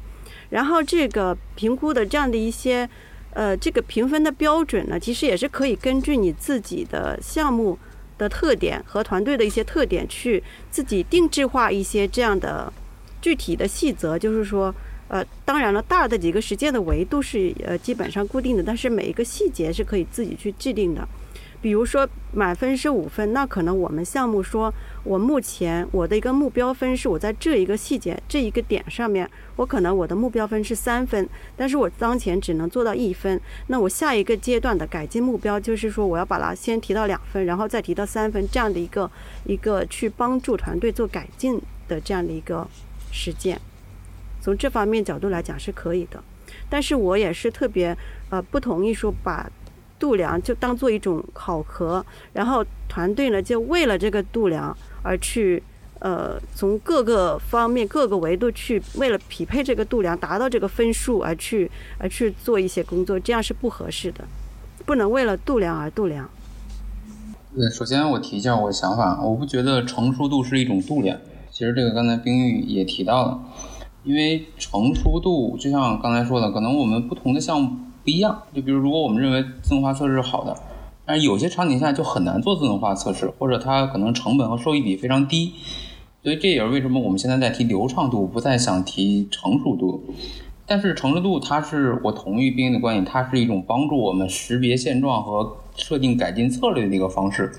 [0.49, 2.89] 然后这个评估的这样的一些
[3.31, 7.79] 呃这个评分的标准呢，其实也是可以根据你自己的项目
[8.17, 10.41] 的特点和团队的一些特点去
[10.71, 12.71] 自己定制化一些这样的
[13.21, 14.73] 具体的细则，就是说。
[15.07, 21.07] 呃，当然了，大的几个实践的维度是呃基本上固定的，但是每一个细节是可以自己去制定的。
[21.61, 33.39] 比如说满分是五分，那可能我们项目说，我目前我的一个目标分是我在这一个细节这一个点上面，我可能我的目标分是三分，但是我当前只能做到一分。
[33.67, 39.09] 那我下一个阶段的改进目标就是说，我要把它先提到两分，然后再提到三分，这样的一个
[39.45, 42.67] 一个去帮助团队做改进的这样的一个
[43.11, 43.59] 实践。
[44.41, 46.23] 从这方面角度来讲是可以的，
[46.69, 47.97] 但是我也是特别
[48.29, 49.49] 呃不同意说把
[49.97, 55.61] 度量就当做一种考核，然后团队呢就为了这个度量而去
[55.99, 64.25] 呃从各个方面各个维度去为了匹配这个度量达到这个分数而去而去做一些工作，这样是不合适的，
[64.85, 66.29] 不能为了度量而度量。
[67.55, 71.17] 对，首先我提一下我的想法，我不觉得成熟度是一种度量，
[71.49, 73.39] 其实这个刚才冰玉也提到了。
[74.03, 77.75] 因为成熟度，就像刚才说的，可能我们不同的项目
[78.05, 78.43] 不一样。
[78.53, 80.55] 就比如，如果我们认为自动化测试是好的，
[81.05, 85.53] 但是有些场景下就很难做自动化测试，或者它可能成本和收益比非常低。
[86.23, 90.03] 所以这也是为什么我们现在在提流畅度，不再想提成熟度。
[90.65, 97.51] 但是成熟度，它是我同意冰的观点，它是一种帮助我们识别现状和设定改进策略的一个方式。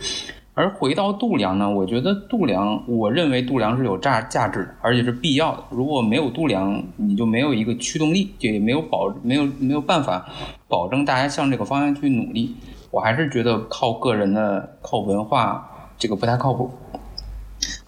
[0.56, 5.62] 而回到度量呢，我觉得度量，我认为度量是有价价值的，而且是必要的。
[5.68, 10.26] 如果没有度量，你就没有一个驱动力，就也没有保，没有没有办法
[10.66, 12.56] 保证大家向这个方向去努力。
[12.90, 16.70] 我还是觉得靠个人的、靠文化这个不太靠谱。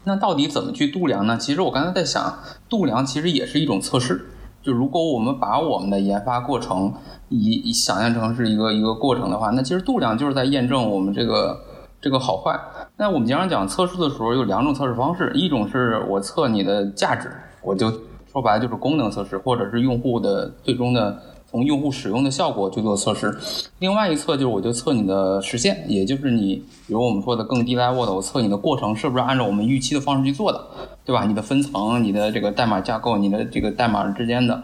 [0.04, 1.38] 那到底怎么去度量呢？
[1.38, 2.38] 其实我刚才在想，
[2.68, 4.26] 度量其实也是一种测试。
[4.62, 6.92] 就如果我们把我们的研发过程
[7.30, 11.64] 以想象成是一个一个过程的话，那其实度量就是在验证我们这个。
[12.00, 12.56] 这个好坏，
[12.96, 17.28] 那我们经常讲测试的时候有两种测试方式，一种是我测你的价值，
[17.60, 17.90] 我就
[18.30, 21.20] 说白了就是功能测试，或者是用户的最终的
[21.50, 23.36] 从用户使用的效果去做测试。
[23.80, 30.64] 另外一侧就是我就测你的实现，也就是你比如我们说的更低 level 的，我测你的过程是不是按照我们预期的方式去做的，
[31.04, 31.24] 对吧？
[31.24, 34.62] 你的分层、你的这个代码架构、你的这个代码之间的。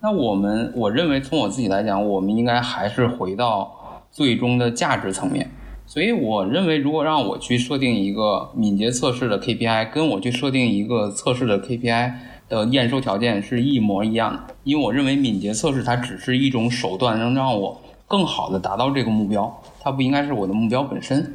[0.00, 5.50] 那我们我认为从我自己来讲，我们应该还是回到最终的价值层面。
[5.90, 12.12] 所以我认为，如果让我去设定一个敏捷测试的 KPI，跟我去设定一个测试的 KPI
[12.48, 14.54] 的验收条件是一模一样的。
[14.62, 21.34] 因为我认为敏捷测试它只是一种手段，能让我更好的达到这个目标，它不应该是我的目标本身。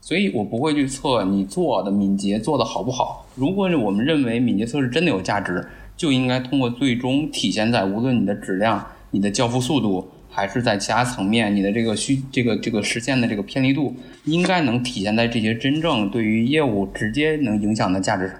[0.00, 3.26] 所以我不会去测你做的敏捷做的好不好。
[3.34, 10.08] 如果我们认为敏捷测试真的有价值，就应该通过最终体现在无论你的质量、你的交付速度。
[10.32, 18.36] 还是在其他层面，你的这个需这个这个实现的这个偏离度，应该能体现在这些真正对于业务直接能影响的价值上。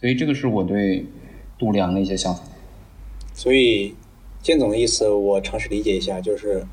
[0.00, 1.06] 所以这个是我对
[1.56, 2.42] 度量的一些想法。
[3.32, 3.94] 所以
[4.42, 6.66] 建总的意思，我尝试理解一下，就是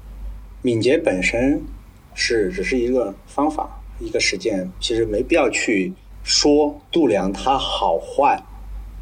[0.64, 1.62] 敏捷本身
[2.16, 5.94] 是只是一个方法，一个实践，其实没必要去
[6.24, 8.42] 说度量它好坏。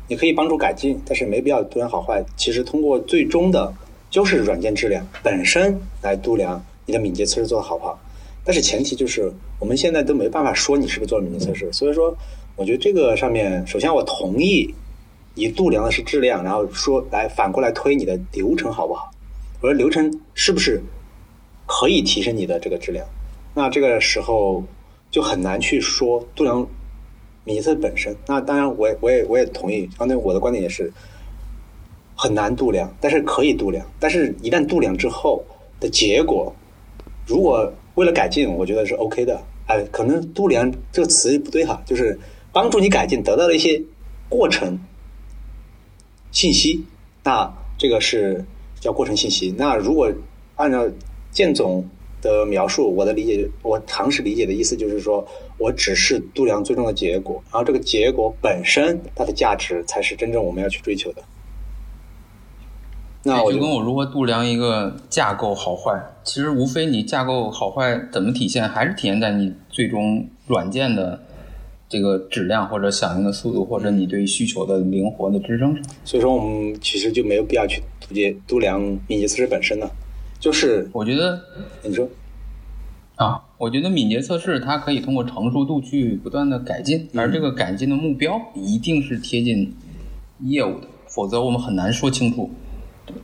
[0.09, 2.23] 你可以帮助改进，但是没必要度量好坏。
[2.35, 3.73] 其实通过最终的。
[4.09, 7.99] 就是软件质量本身来度量你的敏捷测试做的好不好，
[8.45, 12.15] 但是前提就是我们现在都没办法说你是不是做了敏捷测试，所以说
[12.55, 14.73] 我觉得这个上面，首先我同意
[15.35, 19.11] 你度量的是质量，然后说来反过来推你的流程好不好，
[19.59, 20.81] 我说流程是不是
[21.65, 23.05] 可以提升你的这个质量，
[23.53, 24.63] 那这个时候
[25.11, 26.65] 就很难去说度量
[27.43, 28.15] 敏捷测试本身。
[28.25, 30.91] 那当然，我也我也我也同意，刚才我的观点也是。
[32.17, 33.85] 很难度量，但是可以度量。
[33.99, 35.43] 但是一旦度量之后
[35.79, 36.53] 的结果，
[37.27, 39.39] 如果为了改进，我觉得是 OK 的。
[39.67, 42.17] 哎，可能度量这个词不对哈，就是
[42.51, 43.81] 帮助你改进，得到了一些
[44.29, 44.79] 过程
[46.31, 46.83] 信息。
[47.23, 48.43] 那这个是
[48.79, 49.53] 叫过程信息。
[49.57, 50.11] 那如果
[50.55, 50.89] 按照
[51.31, 51.87] 建总
[52.21, 61.21] 的描述，我的理解，我尝试理解的意思就是说，我只是度量最终的结果，然后这个结果本身它的价值才是真正我们要去追求的。
[63.27, 71.21] 那就跟我如何度量一个架构好坏，其实无非你架构好坏怎么体现，还是体现在你最终软件的
[71.89, 75.83] 这个质量或者响应的速度，或者你对需求的灵活的支撑上。
[76.05, 79.91] 所以说，我们其实就没有必要去度节度量敏捷测试本身了。
[80.39, 81.41] 就是我觉得
[81.83, 82.07] 你说
[83.15, 89.73] 啊，我觉得敏捷测试它可以通过成熟度去不断的改进，而这个改进的目标一定是贴近
[90.41, 92.49] 业务的，否则我们很难说清楚。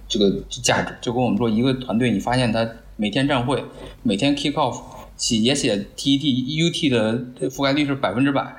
[0.08, 3.64] 这个价值就跟我们说，一个团队你发现他每天站会，
[4.02, 4.82] 每天 kick off
[5.18, 8.54] 写也写 TET UT 的覆盖率是百分之百，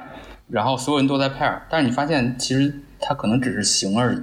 [0.49, 4.19] 然后所有人都在 pair，但是你发现其实他可能只是形而已，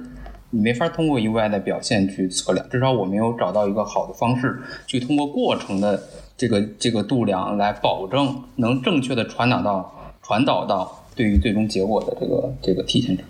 [0.50, 6.02] 你没法通过 UI 的表现去测量，至少我没有找到一个好的方式去通过过程的
[6.36, 13.24] 这个这个度量来保证能正确的传导到传导到对于最终结果的这个这个体现上。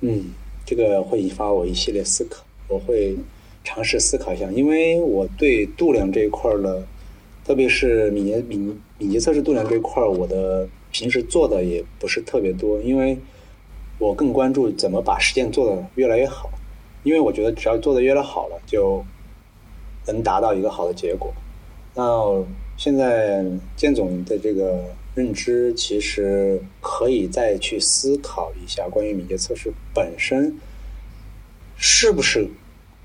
[0.00, 0.24] 嗯。
[0.66, 3.16] 这个会引发我一系列思考，我会
[3.62, 6.82] 尝试思考一下，因为我对度量这一块儿的，
[7.44, 13.18] 特别是敏捷敏敏捷测试度量这一块，我的平时做的也不是特别多，因为
[13.98, 16.50] 我更关注怎么把实践做的越来越好，
[17.02, 19.04] 因为我觉得只要做的越来越好了，就
[20.06, 21.32] 能达到一个好的结果。
[21.94, 22.44] 那
[22.76, 23.44] 现在
[23.76, 24.84] 建总的这个。
[25.14, 30.58] 认知其实可以再去思考一下关于敏捷测试本身
[31.76, 32.48] 是不是，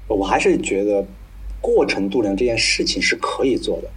[0.07, 1.05] 我还是觉得
[1.61, 3.89] 过程度量这件事情是可以做的，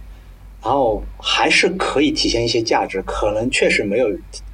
[0.61, 4.07] 然后还是可以体现一些价值，可能确实没有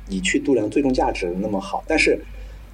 [0.08, 2.18] 你去度量最终价值那么好，但是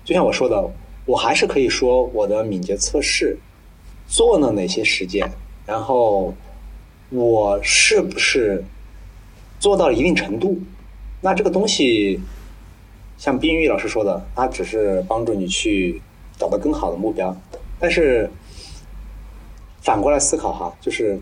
[0.03, 0.69] 就像我说的，
[1.05, 3.37] 我还是可以说我的敏捷测试
[4.07, 5.31] 做了哪些实践，
[5.65, 6.33] 然后
[7.09, 8.63] 我是不是
[9.59, 10.59] 做到了一定程度。
[11.25, 12.19] 那这个东西，
[13.17, 15.99] 像冰玉老师说的，它只是帮助你去
[16.37, 17.35] 找到更好的目标。
[17.79, 18.29] 但是
[19.81, 21.19] 反过来思考哈，就是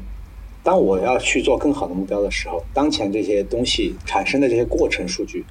[0.61, 5.45] 当我要去做更好的目标的时候，当前这些东西产生的这些过程数据，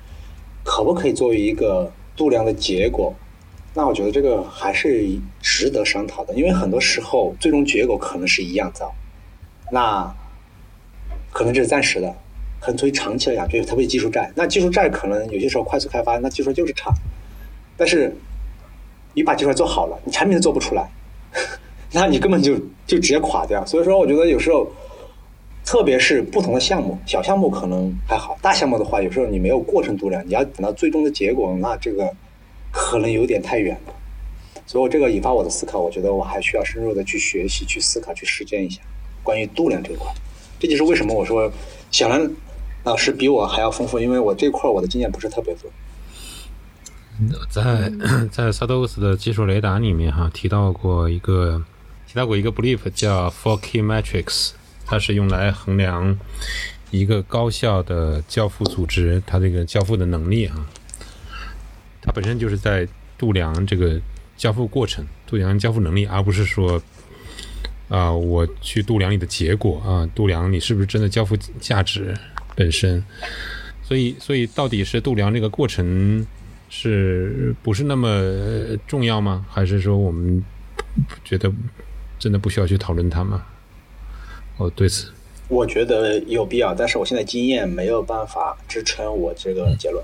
[0.63, 3.15] 可不可以作为一个度量的结果？
[3.73, 8.93] 那我觉得这个还是值得商讨的，因为很多时候最终结果可能是一样糟，
[9.71, 10.15] 那
[11.31, 12.15] 可能这是暂时的，
[12.63, 14.33] 可能作为长期来讲，就是特别技术债。
[14.35, 16.91] 那技术债可能有些时候快速开发，那技术就是差，
[17.77, 18.17] 但是
[19.13, 20.89] 你把技术做好了，你产品做不出来，
[21.93, 22.55] 那你根本就
[22.87, 23.67] 就直接垮掉。
[23.67, 24.71] 所以说，我觉得有时候。
[25.65, 32.13] 特别是不同的项目，小项目可能还好，大项目的话，有时候你没有过程度量，你要等到最终的结果，那这个
[32.73, 33.95] 可能有点太远了。
[34.67, 38.83] 所以我这个引发我的思考，我觉得我还需要深入的去学习、去思考、去实践一下
[39.23, 40.13] 关于度量这一块。
[40.59, 41.51] 这就是为什么我说
[41.93, 42.29] 小兰
[42.85, 45.71] 老师比我还要丰富，因为我这块我的经验不是特别多。
[47.51, 47.93] 在
[48.33, 51.63] 在 Sados 的技术雷达里面哈提到过一个
[52.07, 54.53] 提到过一个 belief 叫 Four Key Metrics。
[54.85, 56.19] 它是用来衡量
[56.91, 60.67] 一个高效的交付组织它这个交付的能力啊，
[62.03, 63.99] 它本身就是在度量这个
[64.37, 66.83] 交付过程，度量交付能力，而不是说
[67.89, 72.15] 啊我去度量你的结果啊，度量你是不是真的交付价值
[72.55, 73.05] 本身。
[73.83, 76.27] 所以，所以到底是度量这个过程
[76.71, 78.09] 是不是那么
[78.87, 79.45] 重要吗？
[79.51, 80.43] 还是说我们
[81.25, 81.53] 觉得
[82.19, 83.45] 真的不需要去讨论它吗？
[84.57, 85.11] 哦，对此，
[85.49, 90.03] 我觉得有必要，但是我现在经验没有办法支撑我这个结论。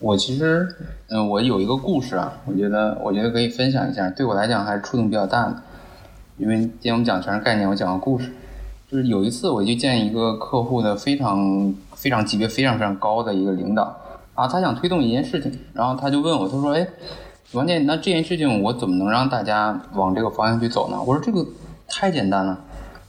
[0.00, 0.68] 我其实，
[1.08, 5.62] 嗯，我有一个故事啊，我觉得，我觉得可以分享一下，对我来讲还是触动比较大的。
[6.36, 8.30] 因为今天我们讲全是概念，我讲个故事，
[8.94, 13.92] 就是有一次我去见一个客户的非常非常级别非常非常高的一个领导
[14.34, 16.86] 啊，他想推动一件事情，然后他就问我，他说：“哎，
[17.54, 21.44] 王健，那这件事情我怎么能让大家往这个方向去走呢？”我说：“这个。”
[21.90, 22.56] 太简单了，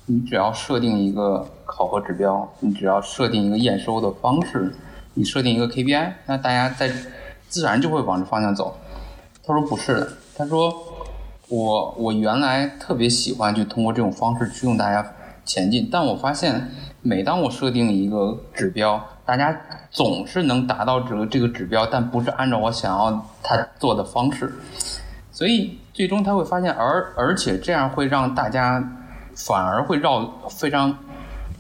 [0.08, 4.74] 你只要设定一个考核指标，你只要设定一个验收的方式，
[5.14, 6.92] 你设定一个 KPI，那大家在
[7.48, 8.76] 自然就会往这方向走。
[9.46, 10.74] 他说不是的，他说
[11.48, 15.08] 我我原来特别喜欢去通过这种方式驱动大家
[15.46, 16.72] 前进，但我发现
[17.02, 24.54] 每当我设定一个指标，大家总是能达到这个这个指标，但不是按照我想要他做的方式，
[25.32, 25.80] 所以。
[25.96, 28.84] 最终他会发现，而而且这样会让大家
[29.34, 30.94] 反而会绕非常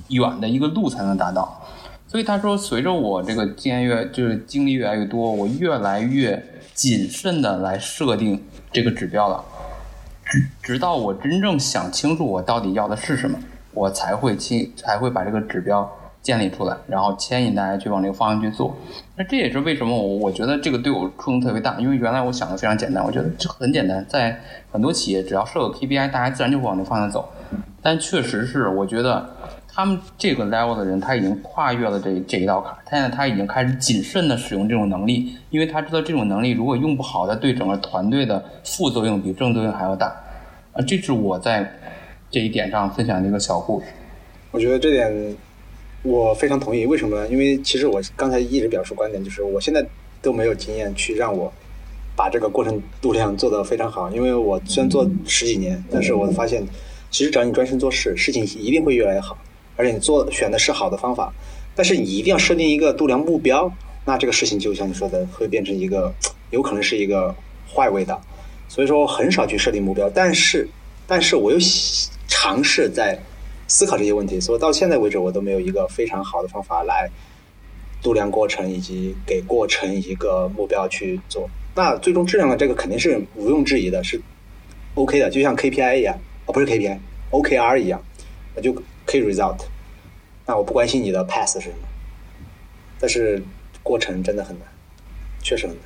[0.09, 1.65] 远的一个路才能达到。
[2.05, 9.41] 所以他说，随着我这个经验越就是经历越来越多，我越来越谨慎的来设定这个指标了。
[10.25, 13.39] 直直到我真正想清楚我到底要的是什么，
[13.75, 15.87] 我才会清才会把这个指标。
[16.25, 18.75] 建立出来，然后牵引大家去往这个方向去做。
[19.15, 24.35] 那这也是为什么我我觉得这个对我触动特别大，因为原来我想的非常简单，我觉得这很简单，在
[24.71, 27.31] 很多企业只要设个 KPI，大家自然就会往那方向走。
[27.79, 29.23] 但确实是，我觉得
[29.71, 40.07] 他们这个 level 的人他已经跨越了这这一道坎，现在他已经开始谨慎的使用这种能力，因为他知道这种能力如果用不好，他对整个团队的副作用比正作用还要大。
[40.73, 41.71] 啊，这是我在
[42.35, 43.85] 这一点上分享的一个小故事。
[44.51, 45.37] 我觉得这点。
[46.03, 47.27] 我非常同意，为什么呢？
[47.29, 49.83] 因为其实我刚才一直表述观点，就是我现在
[50.21, 51.51] 都没有经验去让我
[52.13, 54.11] 把这个过程度量做得非常好。
[54.11, 56.61] 因为我虽然做十几年，但是我发现，
[57.09, 59.37] 其实只要你专心做事，事情一定会越来越好。
[59.77, 61.33] 而且你做选的是好的方法，
[61.73, 63.71] 但是你一定要设定一个度量目标，
[64.03, 66.13] 那这个事情就像你说的，会变成一个
[66.51, 67.33] 有可能是一个
[67.73, 68.21] 坏味道。
[68.67, 70.67] 所以说，我很少去设定目标，但是，
[71.07, 71.57] 但是我又
[72.27, 73.19] 尝试在。
[73.67, 77.09] 思考这些问题，所以到现在为止，我都没有一个非常好的方法来
[77.99, 81.49] 度量过程，以及给过程一个目标去做。
[81.73, 84.21] 那最终质量的这个肯定是毋庸置疑的，是
[84.93, 86.15] OK 的，就像 KPI 一样，
[86.45, 87.99] 哦，不是 KPI，OKR 一样，
[88.53, 88.71] 那就
[89.07, 89.61] K result。
[90.45, 91.87] 那我不关心你的 pass 是什么，
[92.99, 93.41] 但是
[93.81, 94.67] 过程真的很难，
[95.41, 95.83] 确实很难。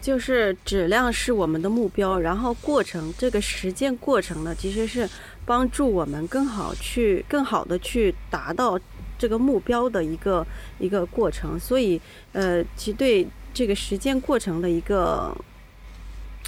[0.00, 5.10] 就是质量是我们的目标，然后过程这个实践过程呢，其实是。
[5.50, 8.78] 帮助我们更好去、更好的去达到
[9.18, 10.46] 这个目标的一个
[10.78, 15.36] 一个过程，所以呃，其对这个实践过程的一个，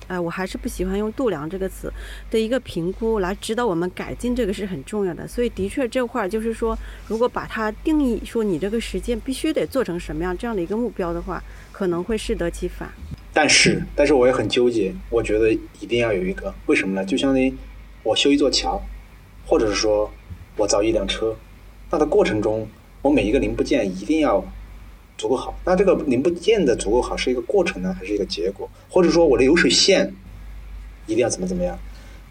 [0.06, 1.92] 哎，我还是不喜欢用“度量”这个词
[2.30, 5.26] 的一个评估来指导我们改进，这个是很重要的。
[5.26, 6.78] 所以的确这块就是说，
[7.08, 11.42] 如果把它定义说你这个实践必须得做成什么样这样的一个目标的话，
[11.72, 12.88] 可能会适得其反。
[13.32, 15.50] 但是，但是我也很纠结，我觉得
[15.80, 17.04] 一定要有一个，为什么呢？
[17.04, 17.52] 就相当于
[18.04, 18.80] 我修一座桥。
[19.46, 20.10] 或者是说，
[20.56, 21.34] 我造一辆车，
[21.90, 22.66] 那的过程中，
[23.02, 24.44] 我每一个零部件一定要
[25.18, 25.54] 足够好。
[25.64, 28.68] 那这个零部件的足够好是一个过程呢，还是一个结果？
[28.88, 30.12] 或者说我的流水线
[31.06, 31.78] 一定要怎么怎么样？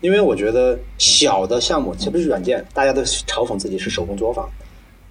[0.01, 4.49] 因为我觉得小的项目，特别是软件，大家都嘲讽自己是手工作坊。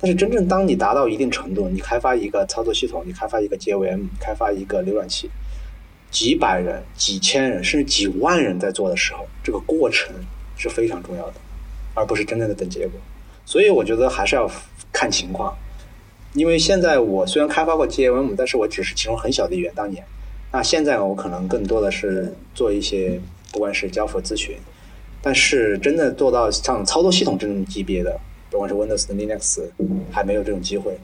[0.01, 5.31] 但是真正当你达到一定程度，你开发一个操作系统，你开发一个 JVM，开发一个浏览器，
[6.11, 10.13] 几百人、几千人甚至几万人在做的时候，这个过程
[10.57, 11.35] 是非常重要的，
[12.01, 12.99] 而不是真正的等结果。
[13.45, 14.51] 所以我觉得还是要
[14.93, 15.55] 看情况。
[16.33, 19.73] 因为现在我虽然开发过 JVM，但是我只是其中很小的一员。
[19.75, 20.05] 当年，
[20.53, 23.21] 那现在我可能更多的是做一些，
[23.53, 24.57] 不管是交付咨询，
[25.21, 28.19] 但是真的做到像操作系统这种级别的。
[28.49, 29.63] 不管是 Windows 的 Linux，
[30.11, 30.99] 还没有这种机会。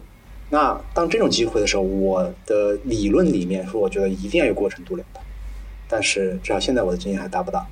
[0.50, 5.20] 那当这种机会的时候，我的理论里面说，我觉得一定要有过程度量的。
[5.88, 7.66] 但是至少现在我的经验还达不到。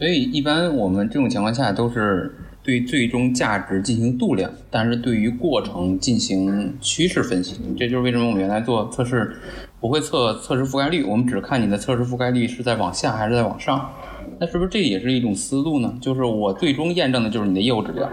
[0.00, 7.60] 所以一般我们这种情况下都是对最终价值进行度量，但是对于过程进行趋势分析。
[7.76, 9.36] 这就是为什么我们原来做测试
[9.78, 13.90] 不会测测试覆盖率，我们只看你的测试覆盖率是在往下还是在往上。
[14.38, 15.94] 那是不是这也是一种思路呢？
[16.00, 18.08] 就是我最终验证的就是你的业务指标，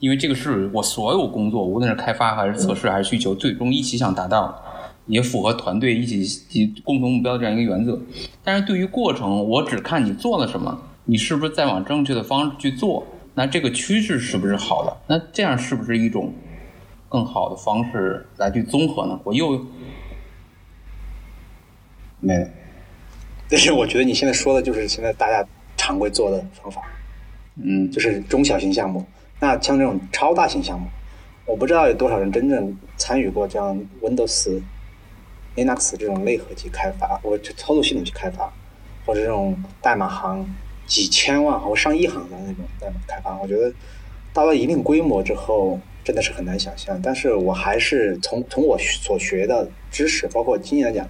[0.00, 4.62] 因为这个是我所有工作，无论是开发还是测试还是需求，最终一起想达到，
[5.06, 7.98] 也符合团队一起共同目标的这样一个原则。
[8.42, 13.06] 但是对于过程，我只看你做了什么，你是不是在往正确的方式去做？
[13.34, 14.96] 那这个趋势是不是好的？
[15.08, 16.32] 那这样是不是一种
[17.08, 19.18] 更好的方式来去综合呢？
[19.24, 19.66] 我又
[22.20, 22.46] 没。
[23.48, 25.46] 但是我觉得你现在说的就是现在大家
[25.76, 26.82] 常规做的方法，
[27.56, 29.04] 嗯，就是中小型项目。
[29.40, 30.86] 那像这种超大型项目，
[31.44, 34.62] 我不知道有多少人真正参与过这样 Windows、
[35.56, 38.50] Linux 这种类合集开发，或者操作系统去开发，
[39.04, 40.46] 或者这种代码行
[40.94, 43.36] 几千万或上亿行的那种代码开发。
[43.42, 43.72] 我觉得
[44.32, 47.00] 到了一定规模之后，真的是很难想象。
[47.02, 51.04] 但是我还是从从我所学的知识，包括经验来讲，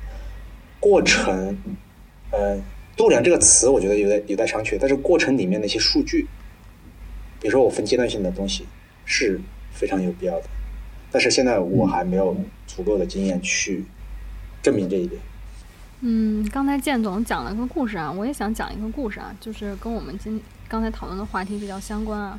[0.81, 1.55] 过程。
[2.31, 2.59] 呃，
[2.97, 4.79] 度量这个词，我觉得有待有待商榷。
[4.81, 6.27] 但是过程里面的一些数据，
[7.43, 8.65] 比如说我分阶段性的东西，
[9.05, 9.39] 是
[9.71, 10.45] 非常有必要的。
[11.13, 12.35] 但是现在我还没有
[12.67, 13.85] 足够的经验去
[14.63, 15.21] 证明这一点。
[16.07, 20.39] 嗯刚才建总讲了个故事啊，我也想讲一个故事啊，就是跟我们今
[20.69, 22.39] 刚才讨论的话题比较相关啊。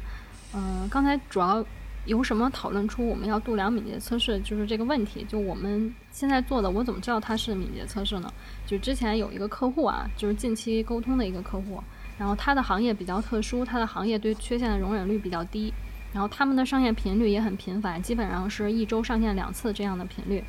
[0.53, 1.65] 嗯，刚才主要。
[2.05, 5.25] 有什么讨论出我们要度量敏捷测试就是这个问题？
[5.27, 8.31] 就我们现在做的，我怎么知道它是敏捷测试呢？
[8.63, 11.81] 就之前有一个客户啊，就是近期沟通的一个客户，
[12.19, 15.73] 然后他的行业比较特殊，他的行业对缺陷的容忍率比较低，
[16.13, 20.43] 然后他们的上线频率也很频繁，基本上是一周上线两次这样的频率。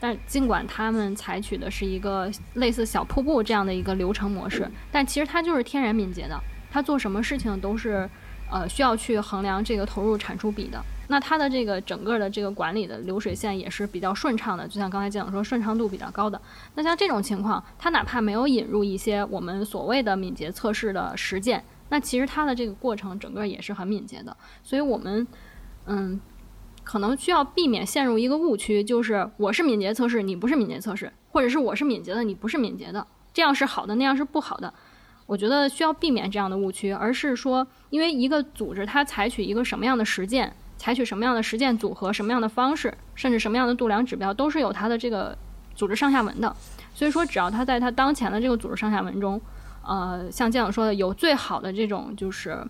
[0.00, 6.40] 但尽管他们采取的是一个类似小瀑布这样的一个流程模式，但其实它就是天然敏捷的，
[6.72, 8.08] 他做什么事情都是。
[8.52, 16.42] 呃，需要去衡量这个投入产出比的，那它的这个整个的这个管理的流水线也是比较顺畅的，就像刚才讲说顺畅度比较高的。
[16.74, 24.36] 那像这种情况，它哪怕没有引入一些我们所谓的敏捷测试的实践，那其实它的这个过程整个也是很敏捷的。
[24.64, 25.24] 所以我们，
[25.86, 26.20] 嗯，
[26.90, 34.74] 可能需要避免陷入一个误区，就是我是敏捷测试，你不是敏捷测试，或者是我是敏捷的，你不是敏捷的，这样是好的，那样是不好的。
[35.26, 45.38] 我觉得需要避免这样的误区，而是说，因为一个组织它采取一个什么样的实践，采取什么样的实践组合，什么样的方式，甚至什么样的度量指标，都是有它的这个
[45.76, 46.52] 组织上下文的。
[46.92, 49.40] 所以说，只要它在它当前的这个组织上下文中，
[49.86, 52.60] 呃，像这样说的，有最好的这种就是，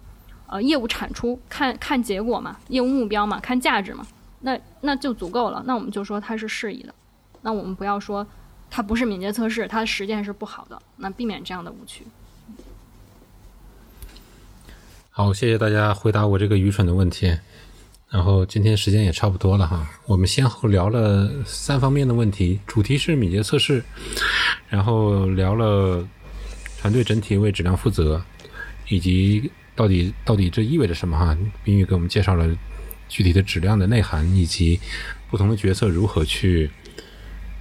[0.51, 4.05] 呃，业务产出，看看结果嘛，业务目标嘛，看价值嘛，
[4.41, 5.63] 那那就足够了。
[5.65, 6.93] 那我们就说它是适宜的。
[7.43, 8.27] 那我们不要说
[8.69, 10.77] 它不是敏捷测试，它的实践是不好的。
[10.97, 12.05] 那避免这样的误区。
[15.11, 17.39] 好，谢谢大家回答我这个愚蠢的问题。
[18.09, 23.85] 然后今天时间也差不多了哈，我们先后聊了三方面的问题，主题是敏捷测试，
[24.69, 26.05] 然后聊了
[26.81, 28.21] 团队整体为质量负责，
[28.89, 31.37] 以及到底到底这意味着什么哈。
[31.65, 32.49] 冰玉给我们介绍了
[33.09, 34.79] 具体的质量的内涵，以及
[35.31, 36.71] 不同的角色如何去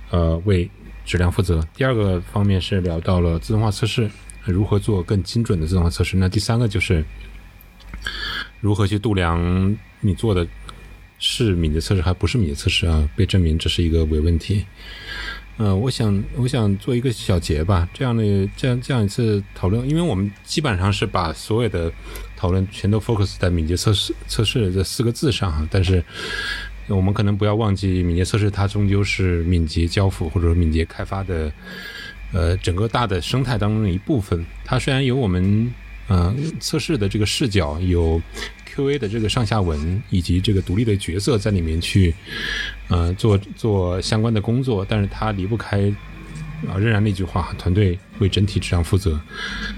[0.09, 0.69] 呃为
[1.05, 1.65] 质量负责。
[1.73, 4.09] 第二个方面是聊到了自动化测试
[4.45, 6.17] 如何做更精准的自动化测试。
[6.17, 7.03] 那第三个就是。
[8.61, 10.45] 如何去度量你做的
[11.17, 13.09] 是敏捷测试还不是敏捷测试啊？
[13.15, 14.65] 被证明这是一个伪问题。
[15.59, 18.23] 呃，我想我想做一个小结吧，这样的
[18.55, 21.91] 这样这样一次讨论，因为我们基本上是把所有的
[22.37, 26.01] 讨论全都 focus 在敏捷测试测试这四个字上哈，但是
[26.87, 31.51] 我们可能不要忘记，敏捷测试它终究是敏捷交付或者说敏捷开发的
[32.31, 34.45] 呃整个大的生态当中的一部分。
[34.63, 35.73] 它虽然有我们。
[36.11, 38.19] 嗯，测试的这个视角有
[38.79, 42.15] QA 的这个上下文，以及这个独立的角色在里面去，
[42.87, 45.91] 呃，做做相关的工作，但是它离不开
[46.67, 49.19] 啊，仍然那句话，团队为整体质量负责。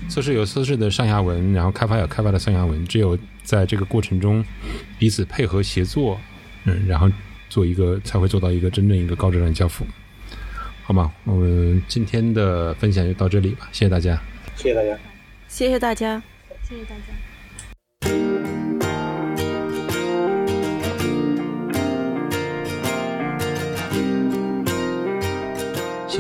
[0.08, 2.86] 测试有测试的上下文，然后开发有开发的上下文。
[2.86, 4.46] 只有在这个过程中
[5.00, 6.20] 彼此配合协作，
[6.66, 7.10] 嗯，然后
[7.50, 9.84] 做一个才会做到一个真正一个高质量交付。
[10.84, 11.12] 好吗？
[11.24, 14.22] 我们今天的分享就到这里吧，谢谢大家。
[14.56, 15.00] 谢谢大家。
[15.48, 16.22] 谢谢大家。
[16.68, 18.31] 谢谢大家。